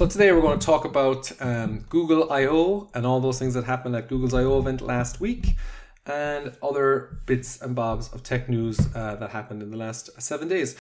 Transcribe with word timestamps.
So 0.00 0.06
today 0.06 0.32
we're 0.32 0.40
going 0.40 0.58
to 0.58 0.64
talk 0.64 0.86
about 0.86 1.30
um, 1.42 1.84
Google 1.90 2.32
I/O 2.32 2.88
and 2.94 3.04
all 3.04 3.20
those 3.20 3.38
things 3.38 3.52
that 3.52 3.64
happened 3.64 3.94
at 3.94 4.08
Google's 4.08 4.32
I/O 4.32 4.58
event 4.58 4.80
last 4.80 5.20
week, 5.20 5.56
and 6.06 6.56
other 6.62 7.18
bits 7.26 7.60
and 7.60 7.74
bobs 7.74 8.10
of 8.14 8.22
tech 8.22 8.48
news 8.48 8.78
uh, 8.94 9.16
that 9.16 9.28
happened 9.28 9.62
in 9.62 9.70
the 9.70 9.76
last 9.76 10.08
seven 10.18 10.48
days. 10.48 10.78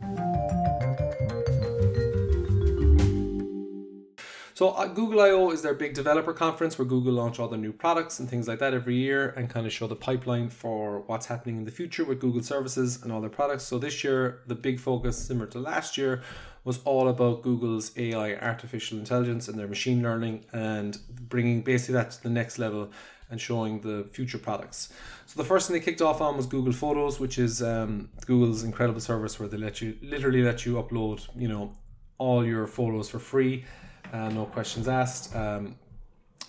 So 4.54 4.70
uh, 4.70 4.88
Google 4.88 5.20
I/O 5.20 5.52
is 5.52 5.64
their 5.64 5.74
big 5.74 5.94
developer 5.94 6.32
conference 6.32 6.80
where 6.80 6.86
Google 6.86 7.12
launch 7.12 7.40
all 7.40 7.50
their 7.50 7.60
new 7.60 7.74
products 7.74 8.20
and 8.20 8.30
things 8.30 8.48
like 8.48 8.60
that 8.60 8.74
every 8.74 8.96
year 8.96 9.34
and 9.36 9.50
kind 9.50 9.66
of 9.66 9.74
show 9.74 9.88
the 9.88 9.98
pipeline 9.98 10.50
for 10.50 11.02
what's 11.08 11.26
happening 11.26 11.58
in 11.58 11.66
the 11.66 11.72
future 11.72 12.06
with 12.06 12.22
Google 12.22 12.42
services 12.42 13.04
and 13.04 13.12
all 13.12 13.20
their 13.20 13.30
products. 13.30 13.66
So 13.66 13.80
this 13.80 14.02
year 14.02 14.44
the 14.48 14.56
big 14.56 14.80
focus 14.80 15.18
similar 15.18 15.48
to 15.48 15.60
last 15.60 15.98
year 15.98 16.24
was 16.64 16.80
all 16.84 17.08
about 17.08 17.42
Google's 17.42 17.92
AI 17.98 18.36
artificial 18.36 18.98
intelligence 18.98 19.48
and 19.48 19.58
their 19.58 19.68
machine 19.68 20.02
learning 20.04 20.46
and 20.54 20.98
bringing 21.10 21.62
basically 21.62 21.94
that 21.94 22.12
to 22.12 22.24
the 22.24 22.30
next 22.30 22.60
level 22.60 22.92
and 23.32 23.40
showing 23.40 23.82
the 23.82 24.08
future 24.12 24.38
products. 24.38 24.92
So 25.26 25.42
the 25.42 25.48
first 25.48 25.68
thing 25.68 25.76
they 25.76 25.86
kicked 25.86 26.02
off 26.02 26.20
on 26.20 26.36
was 26.36 26.48
Google 26.48 26.74
Photos, 26.74 27.20
which 27.20 27.38
is 27.38 27.62
um, 27.62 28.10
Google's 28.26 28.64
incredible 28.64 29.00
service 29.00 29.40
where 29.40 29.48
they 29.48 29.58
let 29.58 29.82
you 29.82 29.98
literally 30.02 30.42
let 30.42 30.66
you 30.66 30.76
upload, 30.76 31.28
you 31.36 31.48
know, 31.48 31.74
all 32.18 32.46
your 32.46 32.68
photos 32.68 33.10
for 33.10 33.20
free 33.20 33.66
uh, 34.14 34.30
no 34.30 34.46
questions 34.46 34.88
asked. 34.88 35.36
Um, 35.36 35.76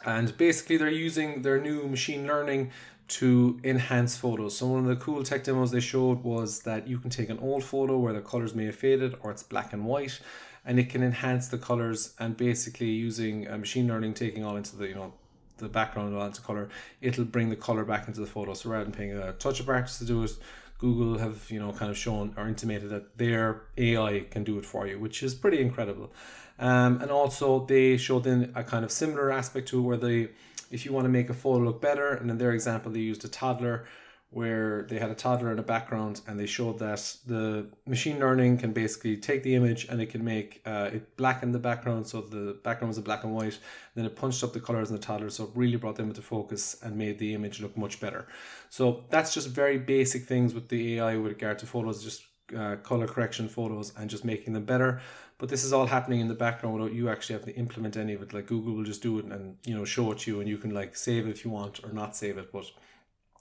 and 0.04 0.36
basically, 0.38 0.76
they're 0.76 0.88
using 0.88 1.42
their 1.42 1.60
new 1.60 1.86
machine 1.86 2.26
learning 2.26 2.70
to 3.10 3.58
enhance 3.64 4.16
photos. 4.16 4.56
So 4.56 4.66
one 4.68 4.80
of 4.80 4.86
the 4.86 4.96
cool 5.04 5.22
tech 5.24 5.44
demos 5.44 5.70
they 5.72 5.80
showed 5.80 6.22
was 6.22 6.60
that 6.60 6.86
you 6.86 6.98
can 6.98 7.10
take 7.10 7.28
an 7.28 7.38
old 7.40 7.64
photo 7.64 7.98
where 7.98 8.12
the 8.12 8.20
colors 8.20 8.54
may 8.54 8.66
have 8.66 8.76
faded 8.76 9.16
or 9.20 9.30
it's 9.30 9.42
black 9.42 9.72
and 9.72 9.84
white, 9.84 10.20
and 10.64 10.78
it 10.78 10.88
can 10.88 11.02
enhance 11.02 11.48
the 11.48 11.58
colors 11.58 12.14
and 12.18 12.36
basically 12.36 12.88
using 12.88 13.50
uh, 13.50 13.58
machine 13.58 13.88
learning 13.88 14.14
taking 14.14 14.44
all 14.44 14.56
into 14.56 14.76
the 14.76 14.86
you 14.86 14.94
know 14.94 15.12
the 15.58 15.68
background 15.68 16.16
all 16.16 16.24
into 16.24 16.40
color, 16.40 16.68
it'll 17.00 17.24
bring 17.24 17.50
the 17.50 17.56
color 17.56 17.84
back 17.84 18.08
into 18.08 18.20
the 18.20 18.26
photo. 18.26 18.54
So 18.54 18.70
rather 18.70 18.84
than 18.84 18.92
paying 18.92 19.12
a 19.12 19.32
touch 19.32 19.60
up 19.60 19.68
artist 19.68 19.98
to 19.98 20.04
do 20.06 20.22
it, 20.22 20.32
Google 20.78 21.18
have 21.18 21.50
you 21.50 21.58
know 21.58 21.72
kind 21.72 21.90
of 21.90 21.98
shown 21.98 22.32
or 22.36 22.48
intimated 22.48 22.90
that 22.90 23.18
their 23.18 23.62
AI 23.76 24.24
can 24.30 24.44
do 24.44 24.58
it 24.58 24.64
for 24.64 24.86
you, 24.86 24.98
which 24.98 25.22
is 25.22 25.34
pretty 25.34 25.60
incredible. 25.60 26.12
Um, 26.60 27.00
and 27.00 27.10
also 27.10 27.64
they 27.64 27.96
showed 27.96 28.26
in 28.26 28.52
a 28.54 28.62
kind 28.62 28.84
of 28.84 28.92
similar 28.92 29.32
aspect 29.32 29.68
to 29.68 29.82
where 29.82 29.96
they, 29.96 30.28
if 30.70 30.84
you 30.84 30.92
want 30.92 31.04
to 31.04 31.10
make 31.10 31.30
a 31.30 31.34
photo 31.34 31.64
look 31.64 31.80
better, 31.80 32.14
and 32.14 32.30
in 32.30 32.38
their 32.38 32.52
example 32.52 32.92
they 32.92 33.00
used 33.00 33.24
a 33.24 33.28
toddler 33.28 33.86
where 34.32 34.82
they 34.88 34.98
had 34.98 35.10
a 35.10 35.14
toddler 35.14 35.50
in 35.50 35.56
the 35.56 35.62
background 35.62 36.20
and 36.28 36.38
they 36.38 36.46
showed 36.46 36.78
that 36.78 37.16
the 37.26 37.66
machine 37.84 38.20
learning 38.20 38.56
can 38.56 38.72
basically 38.72 39.16
take 39.16 39.42
the 39.42 39.56
image 39.56 39.86
and 39.88 40.00
it 40.00 40.06
can 40.06 40.24
make 40.24 40.62
uh, 40.64 40.88
it 40.92 41.16
blacken 41.16 41.50
the 41.50 41.58
background 41.58 42.06
so 42.06 42.20
the 42.20 42.56
background 42.62 42.88
was 42.90 42.98
a 42.98 43.02
black 43.02 43.24
and 43.24 43.34
white 43.34 43.58
then 43.96 44.04
it 44.04 44.14
punched 44.14 44.44
up 44.44 44.52
the 44.52 44.60
colors 44.60 44.88
in 44.88 44.94
the 44.94 45.02
toddler 45.02 45.30
so 45.30 45.44
it 45.44 45.50
really 45.56 45.76
brought 45.76 45.96
them 45.96 46.08
into 46.08 46.22
focus 46.22 46.76
and 46.84 46.96
made 46.96 47.18
the 47.18 47.34
image 47.34 47.60
look 47.60 47.76
much 47.76 48.00
better. 48.00 48.28
So 48.68 49.04
that's 49.10 49.34
just 49.34 49.48
very 49.48 49.78
basic 49.78 50.22
things 50.22 50.54
with 50.54 50.68
the 50.68 50.98
ai 50.98 51.16
with 51.16 51.32
regard 51.32 51.58
to 51.58 51.66
photos 51.66 52.04
just 52.04 52.22
uh, 52.56 52.76
color 52.76 53.06
correction 53.06 53.48
photos 53.48 53.92
and 53.96 54.10
just 54.10 54.24
making 54.24 54.52
them 54.52 54.64
better. 54.64 55.00
But 55.38 55.48
this 55.48 55.64
is 55.64 55.72
all 55.72 55.86
happening 55.86 56.20
in 56.20 56.28
the 56.28 56.34
background 56.34 56.76
without 56.76 56.94
you 56.94 57.08
actually 57.08 57.34
having 57.38 57.54
to 57.54 57.58
implement 57.58 57.96
any 57.96 58.12
of 58.12 58.22
it. 58.22 58.34
Like 58.34 58.46
google 58.46 58.74
will 58.74 58.84
just 58.84 59.02
do 59.02 59.18
it 59.18 59.24
and 59.26 59.56
you 59.64 59.74
know 59.74 59.84
show 59.84 60.12
it 60.12 60.18
to 60.20 60.30
you 60.30 60.40
and 60.40 60.48
you 60.48 60.58
can 60.58 60.74
like 60.74 60.96
save 60.96 61.26
it 61.26 61.30
if 61.30 61.44
you 61.44 61.50
want 61.50 61.82
or 61.82 61.92
not 61.92 62.16
save 62.16 62.38
it. 62.38 62.52
But 62.52 62.66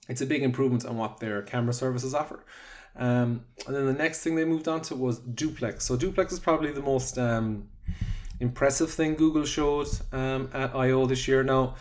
it's 0.08 0.22
a 0.22 0.26
big 0.26 0.44
improvement 0.44 0.86
on 0.86 0.98
what 0.98 1.20
their 1.20 1.42
camera 1.42 1.74
services 1.74 2.14
offer. 2.14 2.44
Um, 2.96 3.46
and 3.68 3.76
then 3.76 3.86
the 3.86 3.94
next 3.94 4.24
thing 4.24 4.36
they 4.36 4.46
moved 4.46 4.68
on 4.68 4.82
to 4.84 4.96
was 4.96 5.20
duplex. 5.20 5.86
So 5.86 5.96
duplex 5.96 6.34
is 6.34 6.40
probably 6.40 6.72
the 6.72 6.82
most 6.82 7.18
um, 7.18 7.70
impressive 8.40 8.92
thing 8.92 9.16
google 9.16 9.46
showed 9.46 9.88
um, 10.12 10.50
at 10.54 10.74
io 10.76 11.06
this 11.06 11.28
year. 11.28 11.44
Now 11.44 11.76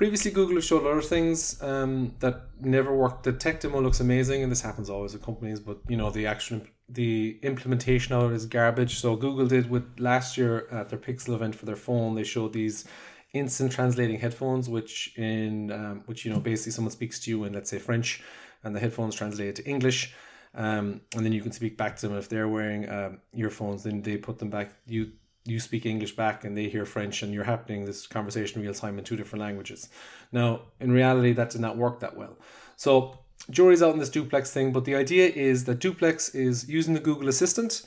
previously 0.00 0.30
google 0.38 0.56
have 0.56 0.64
showed 0.64 0.86
other 0.90 1.06
things 1.14 1.38
um, 1.62 1.92
that 2.20 2.36
never 2.60 2.92
worked 3.02 3.22
the 3.24 3.32
tech 3.44 3.60
demo 3.60 3.80
looks 3.80 4.00
amazing 4.00 4.42
and 4.42 4.50
this 4.50 4.62
happens 4.68 4.88
always 4.88 5.12
with 5.14 5.24
companies 5.30 5.60
but 5.68 5.78
you 5.88 5.96
know 6.00 6.10
the 6.10 6.26
actual 6.34 6.60
the 6.92 7.38
implementation 7.42 8.14
of 8.14 8.32
it 8.32 8.34
is 8.34 8.46
garbage. 8.46 8.98
So 8.98 9.16
Google 9.16 9.46
did 9.46 9.70
with 9.70 9.98
last 9.98 10.36
year 10.36 10.66
at 10.70 10.88
their 10.88 10.98
Pixel 10.98 11.34
event 11.34 11.54
for 11.54 11.66
their 11.66 11.76
phone, 11.76 12.14
they 12.14 12.24
showed 12.24 12.52
these 12.52 12.86
instant 13.32 13.70
translating 13.70 14.18
headphones, 14.18 14.68
which 14.68 15.16
in 15.16 15.70
um, 15.70 16.02
which 16.06 16.24
you 16.24 16.32
know 16.32 16.40
basically 16.40 16.72
someone 16.72 16.90
speaks 16.90 17.20
to 17.20 17.30
you 17.30 17.44
in 17.44 17.52
let's 17.52 17.70
say 17.70 17.78
French, 17.78 18.22
and 18.64 18.74
the 18.74 18.80
headphones 18.80 19.14
translate 19.14 19.56
to 19.56 19.64
English, 19.66 20.14
um, 20.54 21.00
and 21.14 21.24
then 21.24 21.32
you 21.32 21.42
can 21.42 21.52
speak 21.52 21.76
back 21.76 21.96
to 21.96 22.08
them. 22.08 22.16
If 22.16 22.28
they're 22.28 22.48
wearing 22.48 22.88
um, 22.90 23.20
earphones, 23.32 23.84
then 23.84 24.02
they 24.02 24.16
put 24.16 24.38
them 24.38 24.50
back. 24.50 24.72
You 24.86 25.12
you 25.44 25.60
speak 25.60 25.86
English 25.86 26.16
back, 26.16 26.44
and 26.44 26.56
they 26.56 26.68
hear 26.68 26.84
French, 26.84 27.22
and 27.22 27.32
you're 27.32 27.44
happening 27.44 27.84
this 27.84 28.06
conversation 28.06 28.62
real 28.62 28.74
time 28.74 28.98
in 28.98 29.04
two 29.04 29.16
different 29.16 29.40
languages. 29.40 29.88
Now, 30.32 30.62
in 30.80 30.92
reality, 30.92 31.32
that 31.32 31.50
did 31.50 31.60
not 31.60 31.76
work 31.76 32.00
that 32.00 32.16
well. 32.16 32.36
So 32.76 33.18
jury's 33.48 33.82
out 33.82 33.92
on 33.92 33.98
this 33.98 34.10
duplex 34.10 34.52
thing, 34.52 34.72
but 34.72 34.84
the 34.84 34.94
idea 34.94 35.28
is 35.28 35.64
that 35.64 35.78
duplex 35.78 36.34
is 36.34 36.68
using 36.68 36.94
the 36.94 37.00
Google 37.00 37.28
Assistant. 37.28 37.82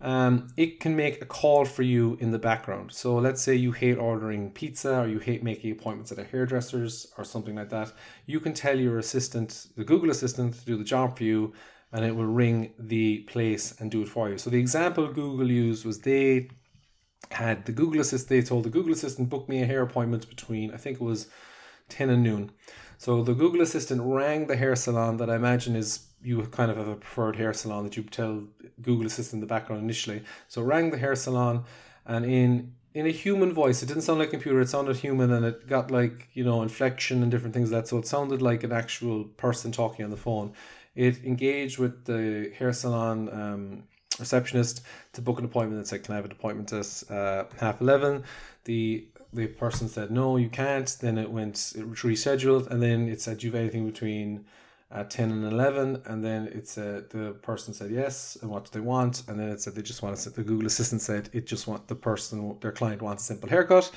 Um, 0.00 0.48
it 0.56 0.80
can 0.80 0.96
make 0.96 1.22
a 1.22 1.24
call 1.24 1.64
for 1.64 1.82
you 1.82 2.18
in 2.20 2.30
the 2.30 2.38
background. 2.38 2.92
So 2.92 3.16
let's 3.16 3.40
say 3.40 3.54
you 3.54 3.72
hate 3.72 3.96
ordering 3.96 4.50
pizza 4.50 5.00
or 5.00 5.06
you 5.06 5.18
hate 5.18 5.42
making 5.42 5.72
appointments 5.72 6.12
at 6.12 6.18
a 6.18 6.24
hairdresser's 6.24 7.12
or 7.16 7.24
something 7.24 7.54
like 7.54 7.70
that. 7.70 7.92
You 8.26 8.40
can 8.40 8.52
tell 8.52 8.78
your 8.78 8.98
assistant, 8.98 9.68
the 9.76 9.84
Google 9.84 10.10
Assistant, 10.10 10.54
to 10.54 10.64
do 10.64 10.76
the 10.76 10.84
job 10.84 11.16
for 11.16 11.24
you 11.24 11.54
and 11.92 12.04
it 12.04 12.14
will 12.14 12.26
ring 12.26 12.72
the 12.78 13.18
place 13.20 13.76
and 13.78 13.90
do 13.90 14.02
it 14.02 14.08
for 14.08 14.28
you. 14.28 14.36
So 14.36 14.50
the 14.50 14.58
example 14.58 15.06
Google 15.06 15.50
used 15.50 15.86
was 15.86 16.00
they 16.00 16.50
had 17.30 17.66
the 17.66 17.72
Google 17.72 18.00
Assistant, 18.00 18.28
they 18.28 18.42
told 18.42 18.64
the 18.64 18.70
Google 18.70 18.92
Assistant, 18.92 19.28
book 19.28 19.48
me 19.48 19.62
a 19.62 19.66
hair 19.66 19.82
appointment 19.82 20.28
between, 20.28 20.72
I 20.72 20.76
think 20.76 21.00
it 21.00 21.04
was 21.04 21.28
10 21.88 22.10
and 22.10 22.22
noon. 22.22 22.50
So 22.98 23.22
the 23.22 23.34
Google 23.34 23.60
Assistant 23.60 24.00
rang 24.02 24.46
the 24.46 24.56
hair 24.56 24.76
salon 24.76 25.16
that 25.18 25.28
I 25.28 25.36
imagine 25.36 25.76
is 25.76 26.06
you 26.22 26.40
kind 26.46 26.70
of 26.70 26.76
have 26.76 26.88
a 26.88 26.96
preferred 26.96 27.36
hair 27.36 27.52
salon 27.52 27.84
that 27.84 27.96
you 27.96 28.02
tell 28.04 28.44
Google 28.80 29.06
Assistant 29.06 29.34
in 29.34 29.40
the 29.40 29.46
background 29.46 29.82
initially. 29.82 30.22
So 30.48 30.62
rang 30.62 30.90
the 30.90 30.98
hair 30.98 31.14
salon 31.14 31.64
and 32.06 32.24
in 32.24 32.74
in 32.94 33.06
a 33.06 33.10
human 33.10 33.52
voice, 33.52 33.82
it 33.82 33.86
didn't 33.86 34.02
sound 34.02 34.20
like 34.20 34.30
computer, 34.30 34.60
it 34.60 34.68
sounded 34.68 34.96
human 34.96 35.32
and 35.32 35.44
it 35.44 35.66
got 35.66 35.90
like, 35.90 36.28
you 36.32 36.44
know, 36.44 36.62
inflection 36.62 37.22
and 37.22 37.30
different 37.30 37.52
things 37.52 37.72
like 37.72 37.82
that. 37.82 37.88
So 37.88 37.98
it 37.98 38.06
sounded 38.06 38.40
like 38.40 38.62
an 38.62 38.70
actual 38.70 39.24
person 39.24 39.72
talking 39.72 40.04
on 40.04 40.12
the 40.12 40.16
phone. 40.16 40.52
It 40.94 41.24
engaged 41.24 41.78
with 41.78 42.04
the 42.04 42.52
hair 42.56 42.72
salon 42.72 43.28
um, 43.32 43.82
receptionist 44.18 44.82
to 45.12 45.20
book 45.20 45.38
an 45.38 45.44
appointment 45.44 45.78
and 45.78 45.86
said, 45.86 46.04
Can 46.04 46.12
I 46.12 46.16
have 46.16 46.24
an 46.24 46.32
appointment 46.32 46.72
at 46.72 47.10
uh, 47.10 47.44
half 47.60 47.80
11? 47.80 48.24
The 48.64 49.06
the 49.32 49.48
person 49.48 49.88
said 49.88 50.10
no 50.10 50.36
you 50.36 50.48
can't. 50.48 50.96
Then 51.00 51.18
it 51.18 51.30
went 51.30 51.72
it 51.76 51.90
rescheduled 51.90 52.68
and 52.70 52.82
then 52.82 53.08
it 53.08 53.20
said 53.20 53.42
you've 53.42 53.54
anything 53.54 53.86
between 53.86 54.44
uh, 54.92 55.02
10 55.04 55.30
and 55.32 55.44
11 55.44 56.02
and 56.06 56.24
then 56.24 56.46
it 56.48 56.68
said 56.68 57.10
the 57.10 57.32
person 57.42 57.74
said 57.74 57.90
yes 57.90 58.38
and 58.40 58.50
what 58.50 58.64
do 58.64 58.70
they 58.72 58.84
want? 58.84 59.24
And 59.28 59.38
then 59.38 59.48
it 59.48 59.60
said 59.60 59.74
they 59.74 59.82
just 59.82 60.02
want 60.02 60.16
to 60.16 60.30
the 60.30 60.42
google 60.42 60.66
assistant 60.66 61.00
said 61.00 61.30
it 61.32 61.46
just 61.46 61.66
want 61.66 61.88
the 61.88 61.96
person 61.96 62.56
their 62.60 62.72
client 62.72 63.02
wants 63.02 63.24
a 63.24 63.26
simple 63.26 63.48
haircut. 63.48 63.90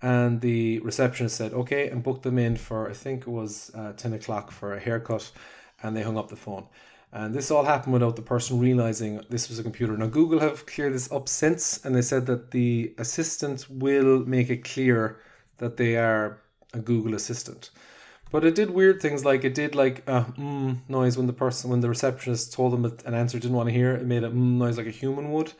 And 0.00 0.40
the 0.40 0.78
receptionist 0.80 1.36
said 1.36 1.52
okay 1.52 1.88
and 1.90 2.02
booked 2.02 2.22
them 2.22 2.38
in 2.38 2.56
for 2.56 2.88
i 2.88 2.94
think 2.94 3.22
it 3.22 3.30
was 3.30 3.70
uh, 3.74 3.92
10 3.92 4.14
o'clock 4.14 4.50
for 4.50 4.74
a 4.74 4.80
haircut 4.80 5.30
and 5.82 5.96
they 5.96 6.02
hung 6.02 6.16
up 6.16 6.28
the 6.28 6.36
phone 6.36 6.66
and 7.12 7.34
this 7.34 7.50
all 7.50 7.64
happened 7.64 7.94
without 7.94 8.16
the 8.16 8.22
person 8.22 8.58
realizing 8.58 9.20
this 9.30 9.48
was 9.48 9.58
a 9.58 9.62
computer. 9.62 9.96
Now, 9.96 10.06
Google 10.06 10.40
have 10.40 10.66
cleared 10.66 10.94
this 10.94 11.10
up 11.10 11.28
since, 11.28 11.84
and 11.84 11.94
they 11.94 12.02
said 12.02 12.26
that 12.26 12.50
the 12.50 12.94
assistant 12.98 13.66
will 13.70 14.26
make 14.26 14.50
it 14.50 14.64
clear 14.64 15.20
that 15.56 15.78
they 15.78 15.96
are 15.96 16.40
a 16.74 16.80
Google 16.80 17.14
assistant. 17.14 17.70
But 18.30 18.44
it 18.44 18.54
did 18.54 18.70
weird 18.70 19.00
things 19.00 19.24
like 19.24 19.42
it 19.44 19.54
did 19.54 19.74
like 19.74 20.02
a 20.06 20.26
mm 20.36 20.76
noise 20.88 21.16
when 21.16 21.26
the 21.26 21.32
person, 21.32 21.70
when 21.70 21.80
the 21.80 21.88
receptionist 21.88 22.52
told 22.52 22.74
them 22.74 22.82
that 22.82 23.02
an 23.04 23.14
answer 23.14 23.38
didn't 23.38 23.56
want 23.56 23.70
to 23.70 23.74
hear. 23.74 23.94
It 23.94 24.06
made 24.06 24.22
a 24.22 24.28
mm 24.28 24.58
noise 24.58 24.76
like 24.76 24.86
a 24.86 24.90
human 24.90 25.32
would. 25.32 25.52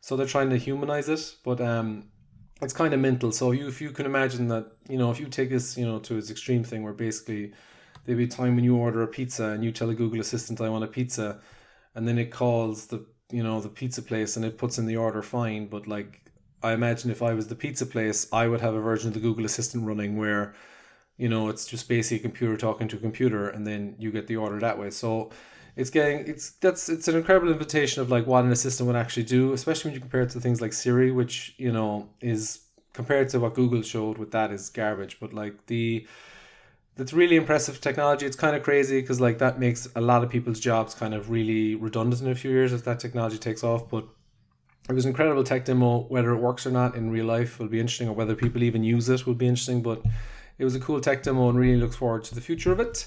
So 0.00 0.16
they're 0.16 0.26
trying 0.26 0.50
to 0.50 0.56
humanize 0.56 1.08
it, 1.08 1.36
but 1.44 1.60
um, 1.60 2.08
it's 2.60 2.72
kind 2.72 2.92
of 2.94 3.00
mental. 3.00 3.30
So 3.30 3.52
you, 3.52 3.68
if 3.68 3.80
you 3.80 3.90
can 3.90 4.06
imagine 4.06 4.48
that, 4.48 4.72
you 4.88 4.98
know, 4.98 5.10
if 5.10 5.20
you 5.20 5.26
take 5.26 5.50
this, 5.50 5.76
you 5.76 5.86
know, 5.86 5.98
to 6.00 6.16
its 6.16 6.30
extreme 6.30 6.64
thing 6.64 6.82
where 6.82 6.92
basically 6.92 7.52
there'll 8.06 8.18
be 8.18 8.24
a 8.24 8.28
time 8.28 8.54
when 8.54 8.64
you 8.64 8.76
order 8.76 9.02
a 9.02 9.08
pizza 9.08 9.46
and 9.46 9.64
you 9.64 9.72
tell 9.72 9.90
a 9.90 9.94
Google 9.94 10.20
Assistant 10.20 10.60
I 10.60 10.68
want 10.68 10.84
a 10.84 10.88
pizza, 10.88 11.40
and 11.94 12.06
then 12.06 12.18
it 12.18 12.30
calls 12.30 12.86
the 12.86 13.04
you 13.30 13.42
know 13.42 13.60
the 13.60 13.68
pizza 13.68 14.02
place 14.02 14.36
and 14.36 14.44
it 14.44 14.58
puts 14.58 14.78
in 14.78 14.86
the 14.86 14.96
order 14.96 15.22
fine. 15.22 15.66
But 15.66 15.86
like 15.86 16.22
I 16.62 16.72
imagine 16.72 17.10
if 17.10 17.22
I 17.22 17.34
was 17.34 17.48
the 17.48 17.54
pizza 17.54 17.86
place, 17.86 18.26
I 18.32 18.46
would 18.46 18.60
have 18.60 18.74
a 18.74 18.80
version 18.80 19.08
of 19.08 19.14
the 19.14 19.20
Google 19.20 19.44
Assistant 19.44 19.84
running 19.86 20.16
where 20.16 20.54
you 21.16 21.28
know 21.28 21.48
it's 21.48 21.66
just 21.66 21.88
basically 21.88 22.18
a 22.18 22.22
computer 22.22 22.56
talking 22.56 22.88
to 22.88 22.96
a 22.96 23.00
computer, 23.00 23.48
and 23.48 23.66
then 23.66 23.96
you 23.98 24.10
get 24.12 24.26
the 24.26 24.36
order 24.36 24.58
that 24.60 24.78
way. 24.78 24.90
So 24.90 25.30
it's 25.76 25.90
getting 25.90 26.26
it's 26.26 26.50
that's 26.52 26.88
it's 26.88 27.08
an 27.08 27.16
incredible 27.16 27.52
invitation 27.52 28.02
of 28.02 28.10
like 28.10 28.26
what 28.26 28.44
an 28.44 28.52
assistant 28.52 28.86
would 28.86 28.96
actually 28.96 29.24
do, 29.24 29.52
especially 29.52 29.90
when 29.90 29.94
you 29.94 30.00
compare 30.00 30.22
it 30.22 30.30
to 30.30 30.40
things 30.40 30.60
like 30.60 30.72
Siri, 30.72 31.10
which 31.10 31.54
you 31.58 31.72
know 31.72 32.08
is 32.20 32.60
compared 32.92 33.28
to 33.28 33.38
what 33.38 33.54
Google 33.54 33.82
showed 33.82 34.16
with 34.16 34.30
that 34.30 34.50
is 34.50 34.70
garbage. 34.70 35.18
But 35.20 35.34
like 35.34 35.66
the 35.66 36.06
that's 36.96 37.12
really 37.12 37.36
impressive 37.36 37.80
technology. 37.80 38.26
It's 38.26 38.36
kind 38.36 38.56
of 38.56 38.62
crazy 38.62 39.00
because 39.00 39.20
like 39.20 39.38
that 39.38 39.60
makes 39.60 39.86
a 39.94 40.00
lot 40.00 40.24
of 40.24 40.30
people's 40.30 40.58
jobs 40.58 40.94
kind 40.94 41.14
of 41.14 41.30
really 41.30 41.74
redundant 41.74 42.22
in 42.22 42.28
a 42.28 42.34
few 42.34 42.50
years 42.50 42.72
if 42.72 42.84
that 42.84 42.98
technology 43.00 43.38
takes 43.38 43.62
off. 43.62 43.88
But 43.90 44.06
it 44.88 44.92
was 44.92 45.04
an 45.04 45.10
incredible 45.10 45.44
tech 45.44 45.66
demo. 45.66 46.00
Whether 46.08 46.30
it 46.32 46.38
works 46.38 46.66
or 46.66 46.70
not 46.70 46.94
in 46.94 47.10
real 47.10 47.26
life 47.26 47.58
will 47.58 47.68
be 47.68 47.80
interesting, 47.80 48.08
or 48.08 48.14
whether 48.14 48.34
people 48.34 48.62
even 48.62 48.82
use 48.82 49.08
it 49.08 49.26
will 49.26 49.34
be 49.34 49.46
interesting. 49.46 49.82
But 49.82 50.02
it 50.58 50.64
was 50.64 50.74
a 50.74 50.80
cool 50.80 51.00
tech 51.00 51.22
demo 51.22 51.48
and 51.48 51.58
really 51.58 51.76
looks 51.76 51.96
forward 51.96 52.24
to 52.24 52.34
the 52.34 52.40
future 52.40 52.72
of 52.72 52.80
it. 52.80 53.06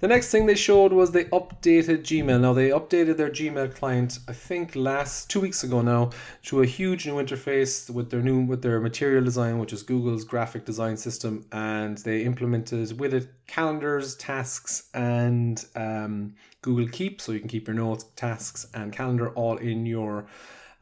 The 0.00 0.08
next 0.08 0.30
thing 0.30 0.46
they 0.46 0.54
showed 0.54 0.92
was 0.92 1.12
they 1.12 1.24
updated 1.24 2.02
Gmail. 2.02 2.40
Now 2.40 2.52
they 2.52 2.70
updated 2.70 3.16
their 3.16 3.30
Gmail 3.30 3.74
client, 3.74 4.18
I 4.26 4.32
think 4.32 4.74
last 4.74 5.28
two 5.28 5.40
weeks 5.40 5.62
ago 5.62 5.82
now, 5.82 6.10
to 6.44 6.62
a 6.62 6.66
huge 6.66 7.06
new 7.06 7.16
interface 7.16 7.90
with 7.90 8.10
their 8.10 8.22
new 8.22 8.44
with 8.44 8.62
their 8.62 8.80
material 8.80 9.24
design, 9.24 9.58
which 9.58 9.72
is 9.72 9.82
Google's 9.82 10.24
graphic 10.24 10.64
design 10.64 10.96
system, 10.96 11.44
and 11.52 11.98
they 11.98 12.22
implemented 12.22 12.98
with 12.98 13.12
it 13.12 13.28
calendars, 13.46 14.16
tasks, 14.16 14.88
and 14.94 15.64
um, 15.76 16.34
Google 16.62 16.88
Keep, 16.88 17.20
so 17.20 17.32
you 17.32 17.40
can 17.40 17.48
keep 17.48 17.68
your 17.68 17.76
notes, 17.76 18.06
tasks, 18.16 18.66
and 18.74 18.92
calendar 18.92 19.30
all 19.30 19.56
in 19.58 19.86
your 19.86 20.26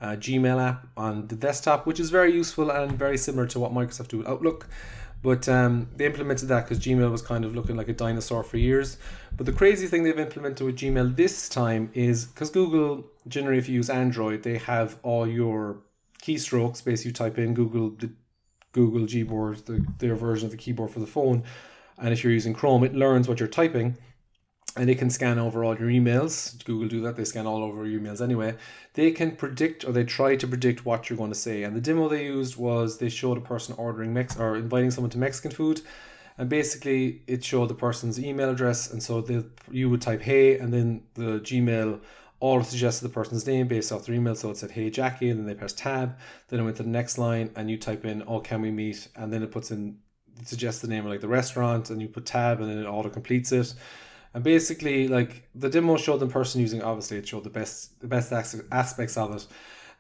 uh, 0.01 0.17
Gmail 0.17 0.63
app 0.63 0.87
on 0.97 1.27
the 1.29 1.37
desktop, 1.37 1.87
which 1.87 2.01
is 2.01 2.11
very 2.11 2.33
useful 2.33 2.71
and 2.71 2.93
very 2.93 3.17
similar 3.19 3.47
to 3.49 3.61
what 3.61 3.73
Microsoft 3.73 4.09
do 4.09 4.19
with 4.19 4.29
Outlook. 4.29 4.67
But 5.25 5.49
um, 5.49 5.89
they 5.97 6.05
implemented 6.05 6.49
that 6.49 6.65
because 6.65 6.79
Gmail 6.79 7.11
was 7.11 7.23
kind 7.23 7.47
of 7.47 7.55
looking 7.55 7.77
like 7.77 7.89
a 7.89 7.95
dinosaur 7.95 8.45
for 8.45 8.59
years. 8.59 8.99
But 9.35 9.47
the 9.47 9.53
crazy 9.53 9.87
thing 9.87 10.05
they've 10.05 10.19
implemented 10.19 10.67
with 10.67 10.77
Gmail 10.77 11.17
this 11.17 11.49
time 11.49 11.91
is 11.95 12.27
because 12.27 12.51
Google, 12.51 13.07
generally, 13.27 13.57
if 13.57 13.67
you 13.67 13.77
use 13.77 13.89
Android, 13.89 14.43
they 14.43 14.59
have 14.59 14.99
all 15.03 15.27
your 15.27 15.79
keystrokes. 16.23 16.85
Basically, 16.85 17.09
you 17.09 17.15
type 17.15 17.39
in 17.39 17.55
Google 17.55 17.89
the 17.91 18.11
Google 18.73 19.07
Gboard, 19.07 19.65
the, 19.65 19.87
their 19.99 20.15
version 20.15 20.45
of 20.45 20.51
the 20.51 20.59
keyboard 20.59 20.91
for 20.91 21.01
the 21.01 21.07
phone, 21.07 21.43
and 21.97 22.13
if 22.13 22.23
you're 22.23 22.33
using 22.33 22.53
Chrome, 22.53 22.85
it 22.85 22.95
learns 22.95 23.27
what 23.27 23.41
you're 23.41 23.49
typing 23.49 23.97
and 24.77 24.89
they 24.89 24.95
can 24.95 25.11
scan 25.11 25.39
over 25.39 25.65
all 25.65 25.77
your 25.77 25.89
emails. 25.89 26.63
Google 26.65 26.89
do 26.89 27.01
that; 27.03 27.17
they 27.17 27.25
scan 27.25 27.47
all 27.47 27.63
over 27.63 27.87
your 27.87 28.01
emails 28.01 28.21
anyway. 28.21 28.57
They 28.95 29.13
can 29.13 29.37
predict, 29.37 29.85
or 29.85 29.93
they 29.93 30.05
try 30.05 30.37
to 30.37 30.47
predict 30.47 30.85
what 30.85 31.09
you're 31.09 31.17
going 31.17 31.31
to 31.31 31.39
say. 31.39 31.63
And 31.63 31.77
the 31.77 31.81
demo 31.81 32.09
they 32.09 32.25
used 32.25 32.57
was 32.57 32.99
they 32.99 33.09
showed 33.09 33.39
a 33.39 33.43
person 33.43 33.75
ordering 33.79 34.13
Mex 34.13 34.37
or 34.37 34.57
inviting 34.57 34.91
someone 34.91 35.11
to 35.11 35.19
Mexican 35.19 35.53
food, 35.53 35.83
and 36.37 36.49
basically 36.49 37.23
it 37.27 37.45
showed 37.45 37.69
the 37.69 37.75
person's 37.75 38.19
email 38.19 38.51
address, 38.51 38.91
and 38.91 39.03
so 39.03 39.21
the 39.21 39.47
you 39.71 39.89
would 39.91 40.03
type 40.03 40.23
"Hey," 40.23 40.59
and 40.59 40.73
then 40.73 41.05
the 41.15 41.41
Gmail 41.41 42.01
all 42.41 42.63
suggested 42.63 43.05
the 43.05 43.15
person's 43.15 43.47
name 43.47 43.69
based 43.69 43.93
off 43.93 44.07
their 44.07 44.15
email. 44.15 44.35
So 44.35 44.51
it 44.51 44.57
said, 44.57 44.73
"Hey 44.73 44.91
Jackie," 44.91 45.31
and 45.31 45.39
then 45.39 45.47
they 45.47 45.55
press 45.55 45.73
tab. 45.73 46.19
Then 46.49 46.61
it 46.61 46.65
went 46.65 46.77
to 46.79 46.83
the 46.83 46.89
next 46.89 47.17
line, 47.17 47.51
and 47.55 47.71
you 47.71 47.79
type 47.79 48.05
in, 48.05 48.25
"Oh, 48.27 48.41
can 48.41 48.61
we 48.61 48.73
meet?" 48.73 49.09
And 49.15 49.33
then 49.33 49.43
it 49.45 49.53
puts 49.53 49.71
in 49.71 49.99
suggests 50.45 50.83
the 50.83 50.89
name 50.89 51.05
of 51.05 51.13
like 51.13 51.21
the 51.21 51.29
restaurant, 51.29 51.91
and 51.91 52.03
you 52.03 52.09
put 52.09 52.27
tab, 52.27 52.61
and 52.61 52.69
then 52.69 52.79
it 52.79 52.87
auto 52.87 53.09
completes 53.09 53.53
it 53.53 53.73
and 54.35 54.43
basically, 54.43 55.07
like 55.07 55.49
the 55.55 55.71
demo 55.71 55.97
showed 55.97 56.19
the 56.19 56.27
person 56.27 56.61
using, 56.61 56.83
obviously, 56.83 57.19
it 57.19 57.29
showed 57.29 57.45
the 57.45 57.51
best 57.51 58.01
the 58.01 58.09
best 58.09 58.33
aspects 58.33 59.17
of 59.17 59.37
it. 59.37 59.47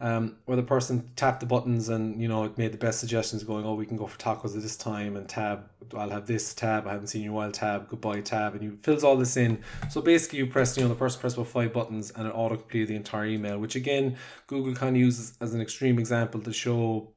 Um, 0.00 0.36
where 0.46 0.56
the 0.56 0.64
person 0.64 1.08
tapped 1.14 1.38
the 1.38 1.46
buttons 1.46 1.88
and 1.88 2.20
you 2.20 2.26
know 2.26 2.42
it 2.42 2.58
made 2.58 2.72
the 2.72 2.78
best 2.78 2.98
suggestions, 2.98 3.44
going, 3.44 3.64
"Oh, 3.64 3.74
we 3.74 3.86
can 3.86 3.96
go 3.96 4.08
for 4.08 4.18
tacos 4.18 4.56
at 4.56 4.62
this 4.62 4.76
time," 4.76 5.16
and 5.16 5.28
tab, 5.28 5.70
"I'll 5.96 6.10
have 6.10 6.26
this 6.26 6.52
tab. 6.52 6.88
I 6.88 6.92
haven't 6.92 7.06
seen 7.06 7.22
you 7.22 7.30
in 7.30 7.34
a 7.34 7.36
while." 7.36 7.52
Tab, 7.52 7.88
goodbye 7.88 8.20
tab, 8.22 8.54
and 8.54 8.62
you 8.64 8.76
fills 8.82 9.04
all 9.04 9.16
this 9.16 9.36
in. 9.36 9.60
So 9.88 10.02
basically, 10.02 10.40
you 10.40 10.46
press, 10.48 10.76
you 10.76 10.82
know, 10.82 10.88
the 10.88 10.96
person 10.96 11.20
pressed 11.20 11.36
about 11.36 11.46
five 11.46 11.72
buttons, 11.72 12.10
and 12.10 12.26
it 12.26 12.32
auto 12.34 12.56
completed 12.56 12.88
the 12.88 12.96
entire 12.96 13.26
email. 13.26 13.58
Which 13.60 13.76
again, 13.76 14.16
Google 14.48 14.74
kind 14.74 14.96
of 14.96 15.00
uses 15.00 15.34
as 15.40 15.54
an 15.54 15.60
extreme 15.60 16.00
example 16.00 16.40
to 16.40 16.52
show 16.52 17.12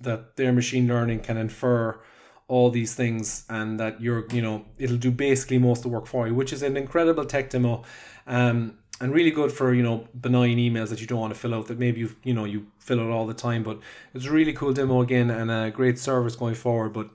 that 0.00 0.36
their 0.36 0.52
machine 0.54 0.88
learning 0.88 1.20
can 1.20 1.36
infer 1.36 2.00
all 2.48 2.70
these 2.70 2.94
things 2.94 3.44
and 3.48 3.80
that 3.80 4.00
you're 4.00 4.26
you 4.32 4.40
know 4.40 4.64
it'll 4.78 4.96
do 4.96 5.10
basically 5.10 5.58
most 5.58 5.78
of 5.78 5.82
the 5.84 5.88
work 5.88 6.06
for 6.06 6.28
you 6.28 6.34
which 6.34 6.52
is 6.52 6.62
an 6.62 6.76
incredible 6.76 7.24
tech 7.24 7.50
demo 7.50 7.82
um, 8.26 8.78
and 9.00 9.12
really 9.12 9.30
good 9.30 9.50
for 9.50 9.74
you 9.74 9.82
know 9.82 10.06
benign 10.20 10.56
emails 10.56 10.88
that 10.88 11.00
you 11.00 11.06
don't 11.06 11.18
want 11.18 11.34
to 11.34 11.38
fill 11.38 11.54
out 11.54 11.66
that 11.66 11.78
maybe 11.78 12.00
you 12.00 12.16
you 12.22 12.32
know 12.32 12.44
you 12.44 12.66
fill 12.78 13.00
out 13.00 13.10
all 13.10 13.26
the 13.26 13.34
time 13.34 13.62
but 13.62 13.80
it's 14.14 14.26
a 14.26 14.30
really 14.30 14.52
cool 14.52 14.72
demo 14.72 15.00
again 15.00 15.28
and 15.30 15.50
a 15.50 15.70
great 15.70 15.98
service 15.98 16.36
going 16.36 16.54
forward 16.54 16.92
but 16.92 17.06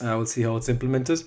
uh, 0.00 0.14
we'll 0.16 0.26
see 0.26 0.42
how 0.42 0.56
it's 0.56 0.68
implemented 0.68 1.22